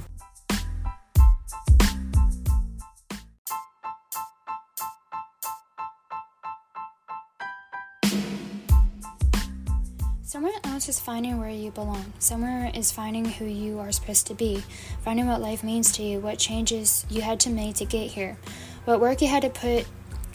Someone 10.29 10.53
else 10.63 10.87
is 10.87 10.99
finding 10.99 11.39
where 11.39 11.49
you 11.49 11.71
belong. 11.71 12.13
Somewhere 12.19 12.69
is 12.75 12.91
finding 12.91 13.25
who 13.25 13.45
you 13.45 13.79
are 13.79 13.91
supposed 13.91 14.27
to 14.27 14.35
be, 14.35 14.63
finding 15.03 15.25
what 15.25 15.41
life 15.41 15.63
means 15.63 15.91
to 15.93 16.03
you, 16.03 16.19
what 16.19 16.37
changes 16.37 17.03
you 17.09 17.23
had 17.23 17.39
to 17.39 17.49
make 17.49 17.77
to 17.77 17.85
get 17.85 18.11
here, 18.11 18.37
what 18.85 18.99
work 18.99 19.23
you 19.23 19.27
had 19.27 19.41
to 19.41 19.49
put 19.49 19.87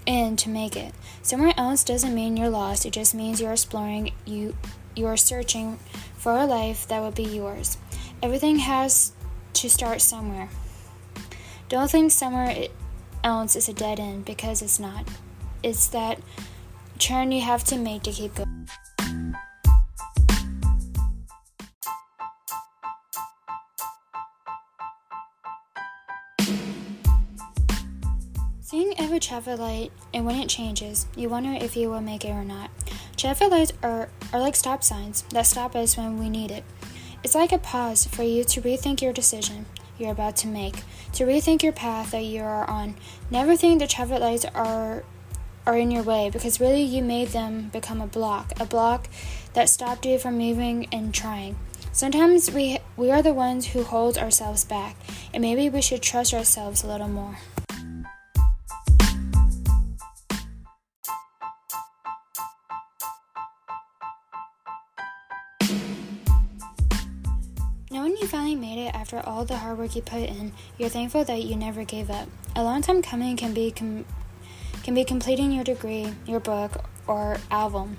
in 0.04 0.34
to 0.38 0.48
make 0.48 0.74
it. 0.74 0.92
Somewhere 1.22 1.54
else 1.56 1.84
doesn't 1.84 2.12
mean 2.12 2.36
you're 2.36 2.48
lost, 2.48 2.84
it 2.84 2.92
just 2.92 3.14
means 3.14 3.40
you're 3.40 3.52
exploring, 3.52 4.10
you 4.24 4.56
you're 4.96 5.16
searching 5.16 5.78
for 6.16 6.36
a 6.36 6.44
life 6.44 6.88
that 6.88 7.00
will 7.00 7.12
be 7.12 7.22
yours. 7.22 7.78
Everything 8.20 8.58
has 8.58 9.12
to 9.52 9.70
start 9.70 10.00
somewhere. 10.00 10.48
Don't 11.68 11.88
think 11.88 12.10
somewhere 12.10 12.66
else 13.22 13.54
is 13.54 13.68
a 13.68 13.72
dead 13.72 14.00
end 14.00 14.24
because 14.24 14.60
it's 14.60 14.80
not. 14.80 15.06
It's 15.62 15.86
that 15.86 16.18
turn 16.98 17.30
you 17.30 17.42
have 17.42 17.62
to 17.66 17.78
make 17.78 18.02
to 18.02 18.10
keep 18.10 18.34
going. 18.34 18.53
Traffic 29.24 29.58
light, 29.58 29.92
and 30.12 30.26
when 30.26 30.40
it 30.40 30.48
changes, 30.48 31.06
you 31.16 31.28
wonder 31.28 31.52
if 31.52 31.76
you 31.76 31.90
will 31.90 32.00
make 32.00 32.24
it 32.24 32.30
or 32.30 32.44
not. 32.44 32.70
Traffic 33.16 33.50
lights 33.50 33.72
are, 33.82 34.08
are 34.32 34.40
like 34.40 34.56
stop 34.56 34.84
signs 34.84 35.22
that 35.30 35.46
stop 35.46 35.74
us 35.74 35.96
when 35.96 36.18
we 36.18 36.28
need 36.28 36.50
it. 36.50 36.64
It's 37.22 37.34
like 37.34 37.52
a 37.52 37.58
pause 37.58 38.06
for 38.06 38.22
you 38.22 38.44
to 38.44 38.60
rethink 38.60 39.00
your 39.00 39.12
decision 39.12 39.66
you're 39.98 40.12
about 40.12 40.36
to 40.36 40.48
make, 40.48 40.82
to 41.12 41.24
rethink 41.24 41.62
your 41.62 41.72
path 41.72 42.10
that 42.10 42.24
you 42.24 42.42
are 42.42 42.68
on. 42.68 42.96
Never 43.30 43.56
think 43.56 43.78
the 43.78 43.86
traffic 43.86 44.20
lights 44.20 44.44
are 44.54 45.04
are 45.66 45.78
in 45.78 45.90
your 45.90 46.02
way 46.02 46.28
because 46.30 46.60
really 46.60 46.82
you 46.82 47.02
made 47.02 47.28
them 47.28 47.70
become 47.72 48.00
a 48.00 48.06
block, 48.06 48.52
a 48.60 48.66
block 48.66 49.08
that 49.54 49.68
stopped 49.68 50.04
you 50.04 50.18
from 50.18 50.36
moving 50.36 50.86
and 50.92 51.14
trying. 51.14 51.56
Sometimes 51.92 52.50
we 52.50 52.78
we 52.96 53.10
are 53.10 53.22
the 53.22 53.32
ones 53.32 53.68
who 53.68 53.84
hold 53.84 54.18
ourselves 54.18 54.64
back, 54.64 54.96
and 55.32 55.40
maybe 55.40 55.70
we 55.70 55.80
should 55.80 56.02
trust 56.02 56.34
ourselves 56.34 56.82
a 56.82 56.88
little 56.88 57.08
more. 57.08 57.38
After 69.14 69.30
all 69.30 69.44
the 69.44 69.58
hard 69.58 69.78
work 69.78 69.94
you 69.94 70.02
put 70.02 70.22
in, 70.22 70.52
you're 70.76 70.88
thankful 70.88 71.24
that 71.24 71.44
you 71.44 71.54
never 71.54 71.84
gave 71.84 72.10
up. 72.10 72.28
A 72.56 72.62
long 72.64 72.82
time 72.82 73.00
coming 73.00 73.36
can 73.36 73.54
be 73.54 73.70
com- 73.70 74.04
can 74.82 74.94
be 74.94 75.04
completing 75.04 75.52
your 75.52 75.64
degree, 75.64 76.12
your 76.26 76.40
book, 76.40 76.84
or 77.06 77.38
album. 77.50 77.96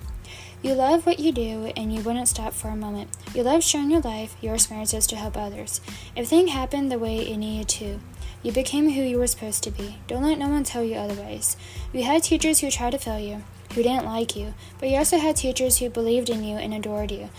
You 0.62 0.74
love 0.74 1.06
what 1.06 1.20
you 1.20 1.32
do 1.32 1.72
and 1.78 1.94
you 1.94 2.02
wouldn't 2.02 2.28
stop 2.28 2.54
for 2.54 2.68
a 2.68 2.76
moment. 2.76 3.10
You 3.34 3.44
love 3.44 3.64
sharing 3.64 3.92
your 3.92 4.02
life, 4.02 4.36
your 4.42 4.56
experiences 4.56 5.08
to 5.08 5.16
help 5.16 5.38
others. 5.38 5.80
Everything 6.18 6.48
happened 6.48 6.92
the 6.92 7.00
way 7.00 7.20
it 7.20 7.38
needed 7.38 7.70
to. 7.70 8.00
You 8.44 8.52
became 8.52 8.90
who 8.90 9.02
you 9.02 9.18
were 9.18 9.28
supposed 9.28 9.64
to 9.64 9.72
be. 9.72 9.98
Don't 10.08 10.24
let 10.24 10.38
no 10.38 10.50
one 10.50 10.64
tell 10.64 10.84
you 10.84 10.96
otherwise. 10.96 11.56
You 11.94 12.04
had 12.04 12.24
teachers 12.24 12.60
who 12.60 12.70
tried 12.70 12.92
to 12.92 12.98
fail 12.98 13.20
you, 13.20 13.44
who 13.74 13.84
didn't 13.84 14.06
like 14.06 14.36
you, 14.36 14.54
but 14.80 14.90
you 14.90 14.98
also 14.98 15.18
had 15.18 15.36
teachers 15.36 15.78
who 15.78 15.90
believed 15.90 16.30
in 16.30 16.44
you 16.44 16.58
and 16.58 16.74
adored 16.74 17.12
you. 17.12 17.30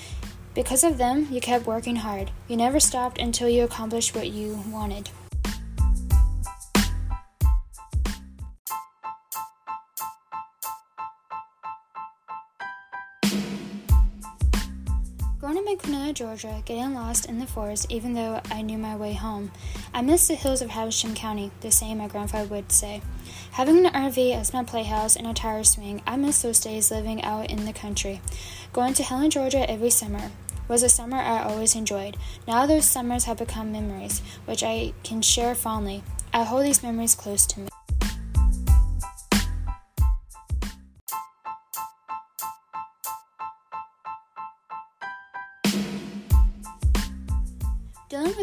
Because 0.57 0.85
of 0.85 0.97
them, 0.97 1.29
you 1.31 1.39
kept 1.39 1.67
working 1.67 1.97
hard. 1.97 2.31
You 2.49 2.57
never 2.57 2.81
stopped 2.81 3.19
until 3.19 3.47
you 3.47 3.63
accomplished 3.65 4.17
what 4.17 4.29
you 4.29 4.59
wanted. 4.73 5.11
Up 15.67 15.73
in 15.73 15.79
Cornelia, 15.79 16.13
Georgia, 16.13 16.63
getting 16.65 16.95
lost 16.95 17.27
in 17.27 17.39
the 17.39 17.47
forest 17.47 17.87
even 17.91 18.15
though 18.15 18.41
I 18.51 18.63
knew 18.63 18.79
my 18.79 18.95
way 18.95 19.15
home, 19.15 19.51
I 19.93 20.01
missed 20.01 20.29
the 20.29 20.37
hills 20.37 20.63
of 20.63 20.71
Habersham 20.71 21.15
County, 21.15 21.51
the 21.61 21.73
same 21.73 21.99
my 21.99 22.07
grandfather 22.07 22.49
would 22.49 22.71
say. 22.71 23.03
Having 23.53 23.85
an 23.85 23.93
RV 23.93 24.33
as 24.33 24.53
my 24.53 24.63
playhouse 24.63 25.17
and 25.17 25.27
a 25.27 25.35
tire 25.35 25.65
swing, 25.65 26.03
I 26.07 26.17
miss 26.17 26.43
those 26.43 26.61
days 26.61 26.93
living 26.93 27.23
out 27.23 27.51
in 27.51 27.65
the 27.65 27.73
country. 27.73 28.21
Going 28.73 28.95
to 28.95 29.03
Helen, 29.03 29.31
Georgia 29.31 29.69
every 29.69 29.91
summer, 29.91 30.31
was 30.69 30.83
a 30.83 30.89
summer 30.89 31.19
I 31.19 31.43
always 31.43 31.75
enjoyed. 31.75 32.17
Now 32.47 32.67
those 32.67 32.85
summers 32.85 33.25
have 33.25 33.39
become 33.39 33.73
memories, 33.73 34.21
which 34.45 34.63
I 34.63 34.93
can 35.03 35.23
share 35.23 35.55
fondly. 35.55 36.03
I 36.33 36.45
hold 36.45 36.65
these 36.65 36.83
memories 36.83 37.15
close 37.15 37.47
to 37.47 37.61
me. 37.61 37.69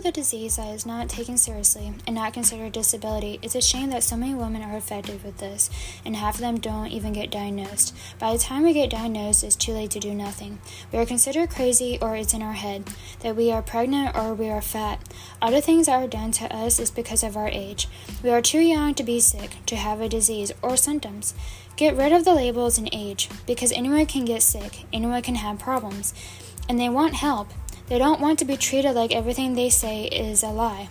With 0.03 0.09
a 0.09 0.19
disease 0.19 0.57
that 0.57 0.73
is 0.73 0.85
not 0.85 1.07
taken 1.07 1.37
seriously 1.37 1.93
and 2.05 2.15
not 2.15 2.33
considered 2.33 2.65
a 2.65 2.69
disability, 2.69 3.39
it's 3.41 3.55
a 3.55 3.61
shame 3.61 3.89
that 3.89 4.03
so 4.03 4.17
many 4.17 4.35
women 4.35 4.61
are 4.61 4.75
affected 4.75 5.23
with 5.23 5.37
this, 5.37 5.69
and 6.03 6.15
half 6.15 6.35
of 6.35 6.41
them 6.41 6.59
don't 6.59 6.87
even 6.87 7.13
get 7.13 7.31
diagnosed. 7.31 7.95
By 8.19 8.33
the 8.33 8.39
time 8.39 8.63
we 8.63 8.73
get 8.73 8.89
diagnosed, 8.89 9.43
it's 9.43 9.55
too 9.55 9.71
late 9.71 9.91
to 9.91 9.99
do 9.99 10.13
nothing. 10.13 10.59
We 10.91 10.99
are 10.99 11.05
considered 11.05 11.51
crazy, 11.51 11.97
or 12.01 12.15
it's 12.15 12.33
in 12.33 12.41
our 12.41 12.53
head 12.53 12.83
that 13.21 13.35
we 13.35 13.51
are 13.51 13.61
pregnant 13.61 14.15
or 14.15 14.33
we 14.33 14.49
are 14.49 14.61
fat. 14.61 14.99
Other 15.41 15.61
things 15.61 15.85
that 15.85 16.03
are 16.03 16.07
done 16.07 16.31
to 16.33 16.53
us 16.53 16.79
is 16.79 16.91
because 16.91 17.23
of 17.23 17.37
our 17.37 17.47
age. 17.47 17.87
We 18.21 18.29
are 18.29 18.41
too 18.41 18.59
young 18.59 18.95
to 18.95 19.03
be 19.03 19.21
sick, 19.21 19.51
to 19.67 19.75
have 19.77 20.01
a 20.01 20.09
disease, 20.09 20.51
or 20.61 20.75
symptoms. 20.75 21.33
Get 21.77 21.95
rid 21.95 22.11
of 22.11 22.25
the 22.25 22.35
labels 22.35 22.77
and 22.77 22.89
age, 22.91 23.29
because 23.47 23.71
anyone 23.71 24.05
can 24.07 24.25
get 24.25 24.41
sick, 24.41 24.83
anyone 24.91 25.21
can 25.21 25.35
have 25.35 25.59
problems, 25.59 26.13
and 26.67 26.79
they 26.79 26.89
want 26.89 27.15
help. 27.15 27.49
They 27.87 27.97
don't 27.99 28.21
want 28.21 28.39
to 28.39 28.45
be 28.45 28.55
treated 28.55 28.93
like 28.93 29.13
everything 29.13 29.53
they 29.53 29.69
say 29.69 30.05
is 30.05 30.41
a 30.41 30.47
lie, 30.47 30.89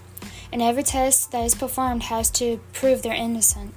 and 0.53 0.61
every 0.61 0.83
test 0.83 1.33
that 1.33 1.43
is 1.43 1.55
performed 1.55 2.05
has 2.05 2.31
to 2.33 2.61
prove 2.75 3.03
they're 3.03 3.15
innocent. 3.15 3.75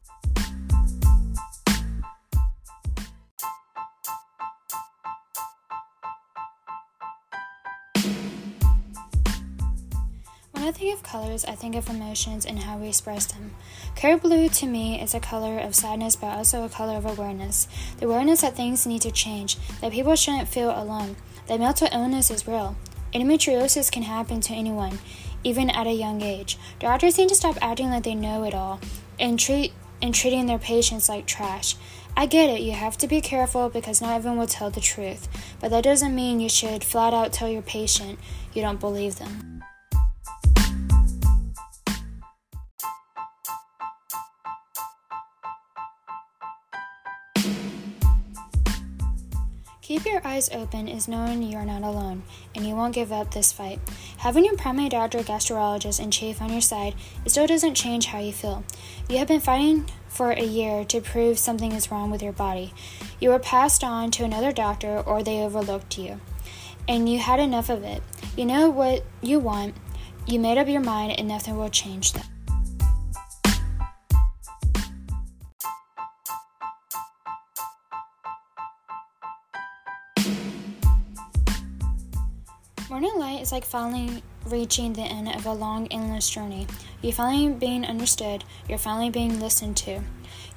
When 10.51 10.63
I 10.63 10.71
think 10.71 10.93
of 10.93 11.01
colors, 11.04 11.45
I 11.45 11.56
think 11.56 11.75
of 11.75 11.89
emotions 11.89 12.45
and 12.45 12.60
how 12.60 12.78
we 12.78 12.89
express 12.89 13.28
them. 13.28 13.56
Color 13.95 14.17
blue 14.17 14.49
to 14.49 14.67
me 14.67 15.01
is 15.01 15.13
a 15.13 15.21
color 15.21 15.58
of 15.58 15.73
sadness, 15.73 16.17
but 16.17 16.36
also 16.36 16.65
a 16.65 16.69
color 16.69 16.97
of 16.97 17.06
awareness. 17.06 17.69
The 17.97 18.08
awareness 18.08 18.41
that 18.41 18.58
things 18.58 18.86
need 18.86 19.01
to 19.04 19.12
change, 19.12 19.58
that 19.80 19.93
people 19.93 20.15
shouldn't 20.15 20.49
feel 20.49 20.69
alone, 20.69 21.15
that 21.47 21.60
mental 21.60 21.88
illness 21.91 22.30
is 22.30 22.47
real, 22.47 22.75
Endometriosis 23.13 23.91
can 23.91 24.04
happen 24.04 24.41
to 24.41 24.54
anyone, 24.54 25.00
even 25.44 25.70
at 25.70 25.88
a 25.88 25.94
young 25.94 26.22
age. 26.22 26.58
Doctors 26.80 27.18
need 27.18 27.30
to 27.30 27.36
stop 27.36 27.58
acting 27.62 27.89
like 27.89 28.04
they 28.04 28.15
know 28.15 28.44
it 28.44 28.54
all 28.54 28.80
and 29.20 29.39
treat 29.39 29.74
and 30.02 30.13
treating 30.13 30.46
their 30.46 30.60
patients 30.60 31.08
like 31.08 31.26
trash. 31.26 31.76
I 32.18 32.26
get 32.26 32.50
it, 32.50 32.62
you 32.62 32.72
have 32.72 32.98
to 33.00 33.08
be 33.08 33.22
careful 33.22 33.70
because 33.70 34.02
not 34.02 34.15
everyone 34.15 34.39
will 34.39 34.48
tell 34.48 34.70
the 34.70 34.80
truth, 34.80 35.28
but 35.60 35.70
that 35.72 35.84
doesn't 35.84 36.15
mean 36.15 36.39
you 36.39 36.50
should 36.50 36.84
flat 36.84 37.13
out 37.13 37.34
tell 37.34 37.50
your 37.50 37.62
patient 37.62 38.20
you 38.54 38.62
don't 38.62 38.80
believe 38.80 39.18
them. 39.18 39.55
Eyes 50.36 50.50
open 50.52 50.89
is 50.89 51.08
knowing 51.08 51.41
you 51.41 51.58
are 51.58 51.65
not 51.65 51.82
alone, 51.82 52.21
and 52.54 52.67
you 52.67 52.76
won't 52.76 52.93
give 52.93 53.10
up 53.10 53.34
this 53.34 53.54
fight. 53.54 53.80
Having 54.17 54.43
your 54.43 54.58
primary 54.58 54.89
doctor, 54.89 55.19
gastrologist, 55.19 56.02
and 56.02 56.12
chief 56.12 56.41
on 56.41 56.52
your 56.52 56.60
side, 56.60 56.93
it 57.24 57.30
still 57.30 57.48
doesn't 57.48 57.76
change 57.76 58.08
how 58.08 58.19
you 58.19 58.34
feel. 58.34 58.65
You 59.08 59.17
have 59.19 59.30
been 59.30 59.39
fighting 59.39 59.89
for 60.10 60.32
a 60.32 60.43
year 60.43 60.84
to 60.86 61.00
prove 61.00 61.39
something 61.39 61.71
is 61.71 61.89
wrong 61.89 62.12
with 62.12 62.21
your 62.21 62.34
body. 62.34 62.74
You 63.21 63.30
were 63.30 63.39
passed 63.39 63.82
on 63.82 64.12
to 64.12 64.26
another 64.26 64.52
doctor, 64.52 65.00
or 65.00 65.24
they 65.24 65.41
overlooked 65.41 65.98
you. 65.98 66.19
And 66.86 67.08
you 67.08 67.19
had 67.19 67.39
enough 67.39 67.69
of 67.69 67.84
it. 67.84 68.04
You 68.36 68.45
know 68.45 68.69
what 68.69 69.06
you 69.21 69.39
want, 69.39 69.76
you 70.28 70.38
made 70.38 70.58
up 70.58 70.67
your 70.67 70.82
mind, 70.82 71.17
and 71.17 71.30
nothing 71.30 71.56
will 71.56 71.69
change 71.69 72.12
that. 72.12 72.28
Morning 83.06 83.22
light 83.22 83.41
is 83.44 83.52
like 83.52 83.65
finally 83.65 84.24
reaching 84.48 84.94
the 84.94 85.04
end 85.04 85.28
of 85.28 85.46
a 85.46 85.54
long, 85.54 85.86
endless 85.89 86.28
journey. 86.28 86.65
You're 87.04 87.13
finally 87.13 87.54
being 87.54 87.86
understood, 87.86 88.44
you're 88.68 88.80
finally 88.80 89.12
being 89.12 89.39
listened 89.39 89.78
to. 89.78 90.02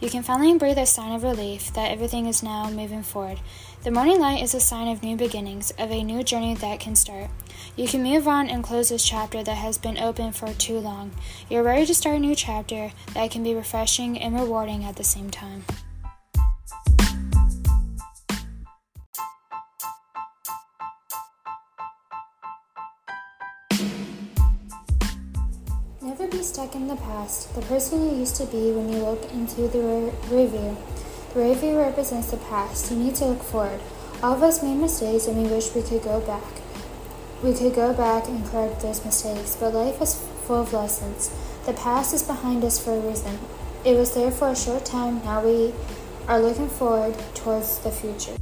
You 0.01 0.09
can 0.09 0.23
finally 0.23 0.57
breathe 0.57 0.79
a 0.79 0.87
sign 0.87 1.13
of 1.13 1.25
relief 1.25 1.71
that 1.75 1.91
everything 1.91 2.25
is 2.25 2.43
now 2.43 2.71
moving 2.71 3.03
forward. 3.03 3.41
The 3.83 3.91
morning 3.91 4.19
light 4.19 4.43
is 4.43 4.55
a 4.55 4.61
sign 4.61 4.89
of 4.89 5.03
new 5.03 5.15
beginnings, 5.15 5.73
of 5.73 5.91
a 5.91 6.03
new 6.03 6.23
journey 6.23 6.55
that 6.55 6.81
can 6.81 6.97
start. 6.97 7.29
You 7.77 7.87
can 7.87 8.03
move 8.03 8.27
on 8.27 8.49
and 8.49 8.65
close 8.65 8.89
this 8.89 9.05
chapter 9.05 9.45
that 9.45 9.59
has 9.59 9.77
been 9.77 9.99
open 9.99 10.33
for 10.33 10.55
too 10.55 10.79
long. 10.79 11.11
You're 11.51 11.63
ready 11.63 11.85
to 11.85 11.95
start 11.95 12.17
a 12.17 12.19
new 12.19 12.35
chapter 12.35 12.93
that 13.13 13.31
can 13.31 13.43
be 13.43 13.55
refreshing 13.55 14.19
and 14.19 14.35
rewarding 14.35 14.87
at 14.87 14.97
the 14.97 15.05
same 15.05 15.29
time. 15.29 15.67
The 26.89 26.97
past, 26.97 27.55
the 27.55 27.63
person 27.63 28.03
you 28.03 28.17
used 28.17 28.37
to 28.37 28.47
be 28.47 28.73
when 28.73 28.93
you 28.93 28.99
look 28.99 29.31
into 29.33 29.69
the 29.69 29.79
re- 29.79 30.13
review. 30.31 30.77
The 31.35 31.41
review 31.41 31.79
represents 31.79 32.31
the 32.31 32.39
past. 32.39 32.91
You 32.91 32.97
need 32.97 33.15
to 33.17 33.27
look 33.27 33.43
forward. 33.43 33.81
All 34.23 34.35
of 34.35 34.43
us 34.43 34.63
made 34.63 34.77
mistakes 34.77 35.27
and 35.27 35.43
we 35.43 35.49
wish 35.49 35.75
we 35.75 35.83
could 35.83 36.03
go 36.03 36.21
back. 36.21 36.43
We 37.43 37.53
could 37.53 37.75
go 37.75 37.93
back 37.93 38.27
and 38.27 38.45
correct 38.47 38.81
those 38.81 39.05
mistakes, 39.05 39.55
but 39.55 39.75
life 39.75 40.01
is 40.01 40.15
full 40.45 40.63
of 40.63 40.73
lessons. 40.73 41.31
The 41.67 41.75
past 41.75 42.15
is 42.15 42.23
behind 42.23 42.65
us 42.65 42.83
for 42.83 42.95
a 42.95 43.01
reason. 43.01 43.39
It 43.85 43.97
was 43.97 44.15
there 44.15 44.31
for 44.31 44.49
a 44.49 44.57
short 44.57 44.85
time, 44.85 45.23
now 45.25 45.45
we 45.45 45.73
are 46.27 46.41
looking 46.41 46.69
forward 46.69 47.15
towards 47.35 47.79
the 47.79 47.91
future. 47.91 48.37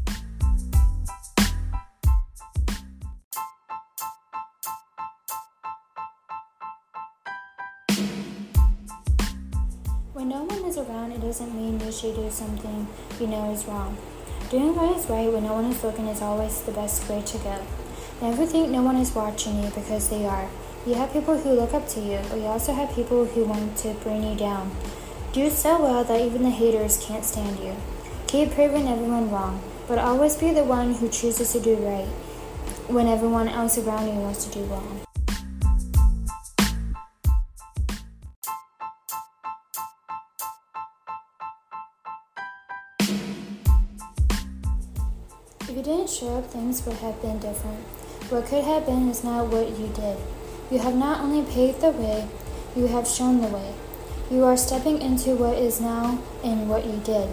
Is 10.66 10.78
around, 10.78 11.12
it 11.12 11.20
doesn't 11.20 11.54
mean 11.54 11.78
you 11.78 11.92
should 11.92 12.16
do 12.16 12.28
something 12.30 12.88
you 13.20 13.26
know 13.28 13.52
is 13.52 13.64
wrong. 13.66 13.96
Doing 14.50 14.74
what 14.74 14.96
is 14.96 15.06
right 15.08 15.32
when 15.32 15.44
no 15.44 15.54
one 15.54 15.66
is 15.66 15.82
looking 15.82 16.08
is 16.08 16.20
always 16.20 16.60
the 16.62 16.72
best 16.72 17.08
way 17.08 17.22
to 17.22 17.38
go. 17.38 17.58
Never 18.20 18.46
think 18.46 18.70
no 18.70 18.82
one 18.82 18.96
is 18.96 19.14
watching 19.14 19.62
you 19.62 19.70
because 19.70 20.08
they 20.08 20.26
are. 20.26 20.48
You 20.84 20.94
have 20.94 21.12
people 21.12 21.38
who 21.38 21.50
look 21.50 21.72
up 21.72 21.86
to 21.88 22.00
you, 22.00 22.18
but 22.28 22.38
you 22.38 22.46
also 22.46 22.72
have 22.72 22.94
people 22.94 23.24
who 23.24 23.44
want 23.44 23.76
to 23.78 23.94
bring 23.94 24.22
you 24.22 24.36
down. 24.36 24.70
Do 25.32 25.50
so 25.50 25.80
well 25.82 26.02
that 26.04 26.20
even 26.20 26.42
the 26.42 26.50
haters 26.50 27.04
can't 27.04 27.24
stand 27.24 27.60
you. 27.60 27.76
Keep 28.26 28.52
proving 28.52 28.88
everyone 28.88 29.30
wrong, 29.30 29.62
but 29.86 29.98
always 29.98 30.36
be 30.36 30.50
the 30.52 30.64
one 30.64 30.94
who 30.94 31.08
chooses 31.08 31.52
to 31.52 31.60
do 31.60 31.76
right 31.76 32.08
when 32.88 33.06
everyone 33.06 33.48
else 33.48 33.78
around 33.78 34.06
you 34.06 34.14
wants 34.14 34.44
to 34.46 34.58
do 34.58 34.64
wrong. 34.64 35.05
Up, 46.22 46.46
things 46.46 46.86
would 46.86 46.96
have 46.96 47.20
been 47.20 47.38
different. 47.38 47.80
What 48.30 48.46
could 48.46 48.64
have 48.64 48.86
been 48.86 49.10
is 49.10 49.22
not 49.22 49.48
what 49.48 49.78
you 49.78 49.88
did. 49.88 50.16
You 50.70 50.78
have 50.78 50.96
not 50.96 51.20
only 51.20 51.42
paved 51.52 51.82
the 51.82 51.90
way, 51.90 52.26
you 52.74 52.86
have 52.86 53.06
shown 53.06 53.42
the 53.42 53.48
way. 53.48 53.74
You 54.30 54.44
are 54.44 54.56
stepping 54.56 55.02
into 55.02 55.36
what 55.36 55.58
is 55.58 55.78
now 55.78 56.22
and 56.42 56.70
what 56.70 56.86
you 56.86 57.00
did. 57.04 57.28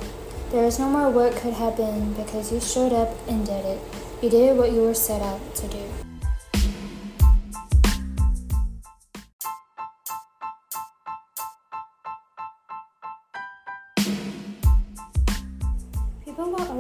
There 0.52 0.66
is 0.66 0.80
no 0.80 0.90
more 0.90 1.10
what 1.10 1.34
could 1.38 1.54
have 1.54 1.78
been 1.78 2.14
because 2.14 2.52
you 2.52 2.60
showed 2.60 2.92
up 2.92 3.16
and 3.30 3.46
did 3.46 3.64
it. 3.64 3.80
You 4.22 4.30
did 4.30 4.58
what 4.58 4.74
you 4.74 4.82
were 4.82 4.94
set 4.94 5.22
out 5.22 5.56
to 5.56 5.68
do. 5.70 6.03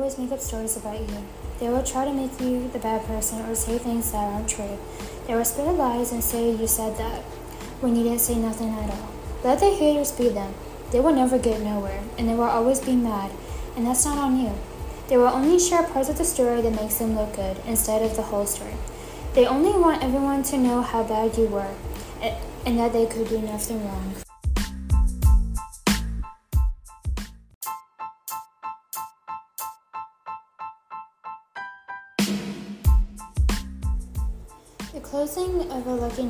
Always 0.03 0.17
make 0.17 0.33
up 0.33 0.39
stories 0.41 0.75
about 0.75 0.99
you. 0.99 1.23
They 1.61 1.69
will 1.69 1.81
try 1.81 2.03
to 2.03 2.11
make 2.11 2.37
you 2.41 2.67
the 2.73 2.79
bad 2.79 3.05
person 3.05 3.39
or 3.49 3.55
say 3.55 3.77
things 3.77 4.11
that 4.11 4.17
aren't 4.17 4.49
true. 4.49 4.77
They 5.25 5.33
will 5.33 5.45
spread 5.45 5.77
lies 5.77 6.11
and 6.11 6.21
say 6.21 6.51
you 6.51 6.67
said 6.67 6.97
that 6.97 7.21
when 7.79 7.95
you 7.95 8.03
didn't 8.03 8.19
say 8.19 8.35
nothing 8.35 8.71
at 8.71 8.89
all. 8.89 9.09
Let 9.45 9.61
the 9.61 9.67
haters 9.67 10.11
be 10.11 10.27
them. 10.27 10.53
They 10.91 10.99
will 10.99 11.15
never 11.15 11.39
get 11.39 11.61
nowhere, 11.61 12.03
and 12.17 12.27
they 12.27 12.35
will 12.35 12.43
always 12.43 12.81
be 12.81 12.97
mad, 12.97 13.31
and 13.77 13.87
that's 13.87 14.03
not 14.03 14.17
on 14.17 14.37
you. 14.37 14.51
They 15.07 15.15
will 15.15 15.27
only 15.27 15.57
share 15.57 15.83
parts 15.83 16.09
of 16.09 16.17
the 16.17 16.25
story 16.25 16.61
that 16.61 16.81
makes 16.81 16.97
them 16.97 17.15
look 17.15 17.37
good 17.37 17.55
instead 17.65 18.01
of 18.01 18.17
the 18.17 18.23
whole 18.23 18.45
story. 18.45 18.75
They 19.35 19.47
only 19.47 19.71
want 19.71 20.03
everyone 20.03 20.43
to 20.43 20.57
know 20.57 20.81
how 20.81 21.03
bad 21.03 21.37
you 21.37 21.45
were, 21.45 21.73
and 22.65 22.77
that 22.77 22.91
they 22.91 23.05
could 23.05 23.29
do 23.29 23.39
nothing 23.39 23.87
wrong. 23.87 24.22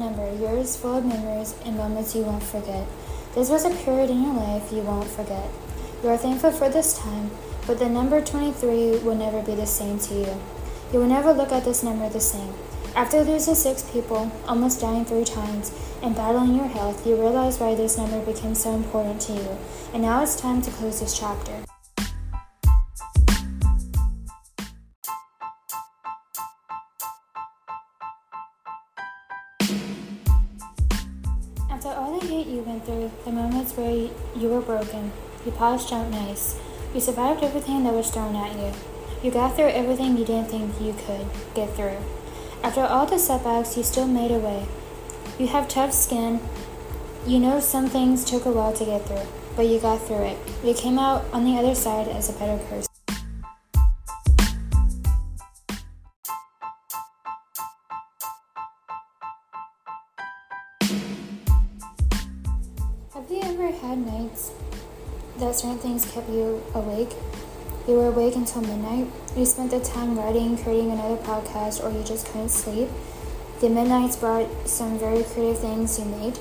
Number, 0.04 0.36
yours 0.36 0.76
full 0.76 0.98
of 0.98 1.06
memories 1.06 1.56
and 1.66 1.78
moments 1.78 2.13
you 2.13 2.24
won't 2.24 2.44
forget. 2.44 2.86
This 3.36 3.50
was 3.50 3.63
a 3.63 3.70
period 3.84 4.10
in 4.10 4.24
your 4.24 4.34
life 4.34 4.72
you 4.72 4.82
won't 4.82 5.08
forget. 5.08 5.50
You 6.04 6.10
are 6.10 6.18
thankful 6.18 6.52
for 6.52 6.68
this 6.68 6.98
time, 6.98 7.32
but 7.66 7.80
the 7.80 7.88
number 7.88 8.20
23 8.20 9.00
will 9.00 9.16
never 9.16 9.42
be 9.42 9.56
the 9.56 9.66
same 9.66 9.98
to 10.00 10.13
you. 10.13 10.42
You 10.92 11.00
will 11.00 11.08
never 11.08 11.32
look 11.32 11.52
at 11.54 11.63
this 11.63 11.84
number 11.84 12.10
the 12.10 12.20
same. 12.20 12.54
After 12.96 13.24
losing 13.24 13.56
six 13.56 13.82
people, 13.92 14.32
almost 14.48 14.82
dying 14.82 15.06
three 15.06 15.24
times, 15.24 15.72
and 16.04 16.16
battling 16.16 16.56
your 16.56 16.68
health, 16.68 17.08
you 17.08 17.16
realize 17.16 17.60
why 17.60 17.74
this 17.74 17.98
number 17.98 18.20
became 18.26 18.54
so 18.54 18.76
important 18.76 19.22
to 19.22 19.34
you. 19.34 19.58
And 19.94 20.04
now 20.04 20.22
it's 20.22 20.36
time 20.36 20.62
to 20.62 20.72
close 20.72 21.00
this 21.00 21.18
chapter. 21.18 21.72
You 32.54 32.62
went 32.62 32.86
through, 32.86 33.12
the 33.26 33.32
moments 33.32 33.76
where 33.76 34.10
you 34.36 34.48
were 34.48 34.62
broken, 34.62 35.12
you 35.46 35.52
paused 35.52 35.89
jump 35.89 36.10
nice. 36.12 36.60
You 36.94 37.00
survived 37.00 37.44
everything 37.44 37.84
that 37.84 37.94
was 37.94 38.12
thrown 38.12 38.36
at 38.36 38.56
you. 38.56 38.72
You 39.24 39.32
got 39.32 39.56
through 39.56 39.70
everything 39.70 40.18
you 40.18 40.26
didn't 40.26 40.50
think 40.50 40.80
you 40.80 40.94
could 40.94 41.26
get 41.56 41.74
through. 41.76 41.98
After 42.62 42.82
all 42.82 43.06
the 43.06 43.18
setbacks, 43.18 43.76
you 43.76 43.84
still 43.84 44.08
made 44.08 44.32
a 44.32 44.38
way. 44.38 44.68
You 45.39 45.48
have 45.48 45.68
tough 45.68 45.94
skin. 45.94 46.39
You 47.26 47.39
know 47.39 47.60
some 47.60 47.88
things 47.88 48.24
took 48.24 48.46
a 48.46 48.52
while 48.52 48.74
to 48.74 48.86
get 48.86 49.06
through, 49.06 49.28
but 49.56 49.66
you 49.66 49.80
got 49.80 50.02
through 50.02 50.24
it. 50.24 50.38
You 50.63 50.74
came 50.74 51.00
out 51.00 51.26
on 51.34 51.46
the 51.46 51.58
other 51.58 51.74
side 51.74 52.08
as 52.08 52.30
a 52.30 52.38
better 52.38 52.62
person. 52.66 52.92
Certain 65.63 65.80
things 65.80 66.04
kept 66.12 66.28
you 66.28 66.62
awake? 66.76 67.15
You 67.88 67.95
were 67.95 68.08
awake 68.08 68.36
until 68.36 68.63
midnight. 68.63 69.08
You 69.38 69.45
spent 69.45 69.71
the 69.71 69.80
time 69.80 70.19
writing, 70.19 70.58
creating 70.58 70.91
another 70.91 71.15
podcast, 71.23 71.82
or 71.82 71.89
you 71.89 72.04
just 72.04 72.26
couldn't 72.26 72.49
sleep. 72.49 72.89
The 73.62 73.69
midnights 73.69 74.17
brought 74.17 74.49
some 74.67 74.99
very 74.99 75.23
creative 75.23 75.60
things 75.60 75.97
you 75.97 76.04
made. 76.04 76.38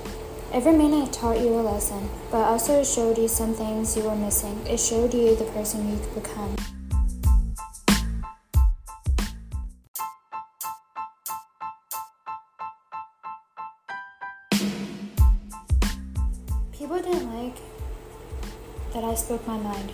Every 0.52 0.72
midnight 0.72 1.12
taught 1.12 1.38
you 1.38 1.50
a 1.54 1.62
lesson, 1.62 2.08
but 2.32 2.38
also 2.38 2.82
showed 2.82 3.16
you 3.16 3.28
some 3.28 3.54
things 3.54 3.96
you 3.96 4.02
were 4.02 4.16
missing. 4.16 4.60
It 4.66 4.80
showed 4.80 5.14
you 5.14 5.36
the 5.36 5.44
person 5.44 5.88
you 5.88 5.98
could 5.98 6.24
become. 6.24 6.56
People 16.72 17.00
didn't 17.00 17.32
like 17.32 17.56
that 18.92 19.04
I 19.04 19.14
spoke 19.14 19.46
my 19.46 19.56
mind, 19.56 19.92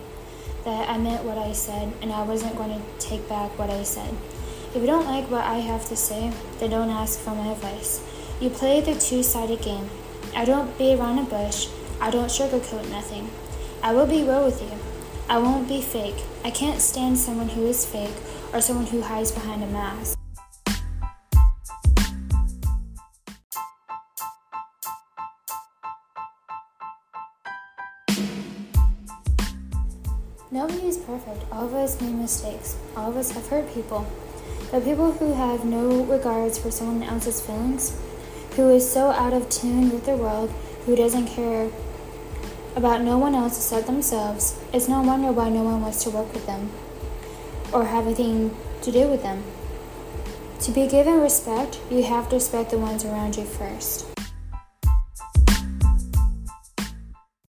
that 0.64 0.88
I 0.88 0.99
meant 0.99 1.24
what 1.24 1.38
I 1.38 1.53
said, 1.53 1.92
and 2.03 2.12
I 2.12 2.22
wasn't 2.22 2.57
going 2.57 2.70
to 2.70 2.82
take 2.99 3.28
back 3.28 3.59
what 3.59 3.70
I 3.70 3.82
said. 3.82 4.14
If 4.74 4.82
you 4.82 4.86
don't 4.86 5.07
like 5.07 5.30
what 5.30 5.44
I 5.44 5.59
have 5.59 5.88
to 5.88 5.96
say, 5.96 6.32
then 6.59 6.70
don't 6.70 6.90
ask 6.90 7.18
for 7.18 7.30
my 7.30 7.53
advice. 7.53 8.03
You 8.40 8.51
play 8.51 8.80
the 8.80 8.94
two 8.94 9.22
sided 9.22 9.62
game. 9.62 9.88
I 10.34 10.44
don't 10.44 10.76
beat 10.76 10.94
around 10.94 11.16
the 11.16 11.22
bush, 11.22 11.68
I 12.01 12.11
don't 12.11 12.28
sugarcoat 12.28 12.90
nothing. 12.90 13.30
I 13.82 13.92
will 13.92 14.07
be 14.07 14.22
real 14.24 14.44
with 14.44 14.61
you. 14.61 14.76
I 15.28 15.38
won't 15.38 15.68
be 15.68 15.80
fake. 15.80 16.22
I 16.44 16.51
can't 16.51 16.80
stand 16.80 17.18
someone 17.18 17.49
who 17.51 17.66
is 17.66 17.84
fake 17.84 18.14
or 18.53 18.61
someone 18.61 18.86
who 18.86 19.03
hides 19.03 19.30
behind 19.30 19.62
a 19.62 19.66
mask. 19.66 20.18
Mistakes. 32.29 32.76
All 32.95 33.09
of 33.09 33.16
us 33.16 33.31
have 33.31 33.49
hurt 33.49 33.72
people. 33.72 34.07
But 34.70 34.85
people 34.85 35.12
who 35.12 35.33
have 35.33 35.64
no 35.64 36.05
regards 36.05 36.59
for 36.59 36.70
someone 36.70 37.03
else's 37.03 37.41
feelings, 37.41 37.99
who 38.55 38.68
is 38.68 38.93
so 38.93 39.11
out 39.11 39.33
of 39.33 39.49
tune 39.49 39.91
with 39.91 40.05
the 40.05 40.14
world, 40.14 40.51
who 40.85 40.95
doesn't 40.95 41.26
care 41.26 41.70
about 42.76 43.01
no 43.01 43.16
one 43.16 43.35
else 43.35 43.57
except 43.57 43.87
themselves, 43.87 44.61
it's 44.74 44.89
no 44.89 45.01
wonder 45.01 45.33
why 45.33 45.49
no 45.49 45.62
one 45.62 45.81
wants 45.81 46.05
to 46.05 46.11
work 46.11 46.31
with 46.35 46.45
them 46.45 46.70
or 47.72 47.87
have 47.87 48.05
anything 48.05 48.55
to 48.83 48.93
do 48.93 49.09
with 49.09 49.22
them. 49.22 49.43
To 50.61 50.70
be 50.70 50.87
given 50.87 51.20
respect, 51.20 51.81
you 51.91 52.03
have 52.03 52.29
to 52.29 52.37
respect 52.37 52.70
the 52.70 52.79
ones 52.79 53.07
around 53.07 53.39
you 53.39 53.45
first. 53.45 54.08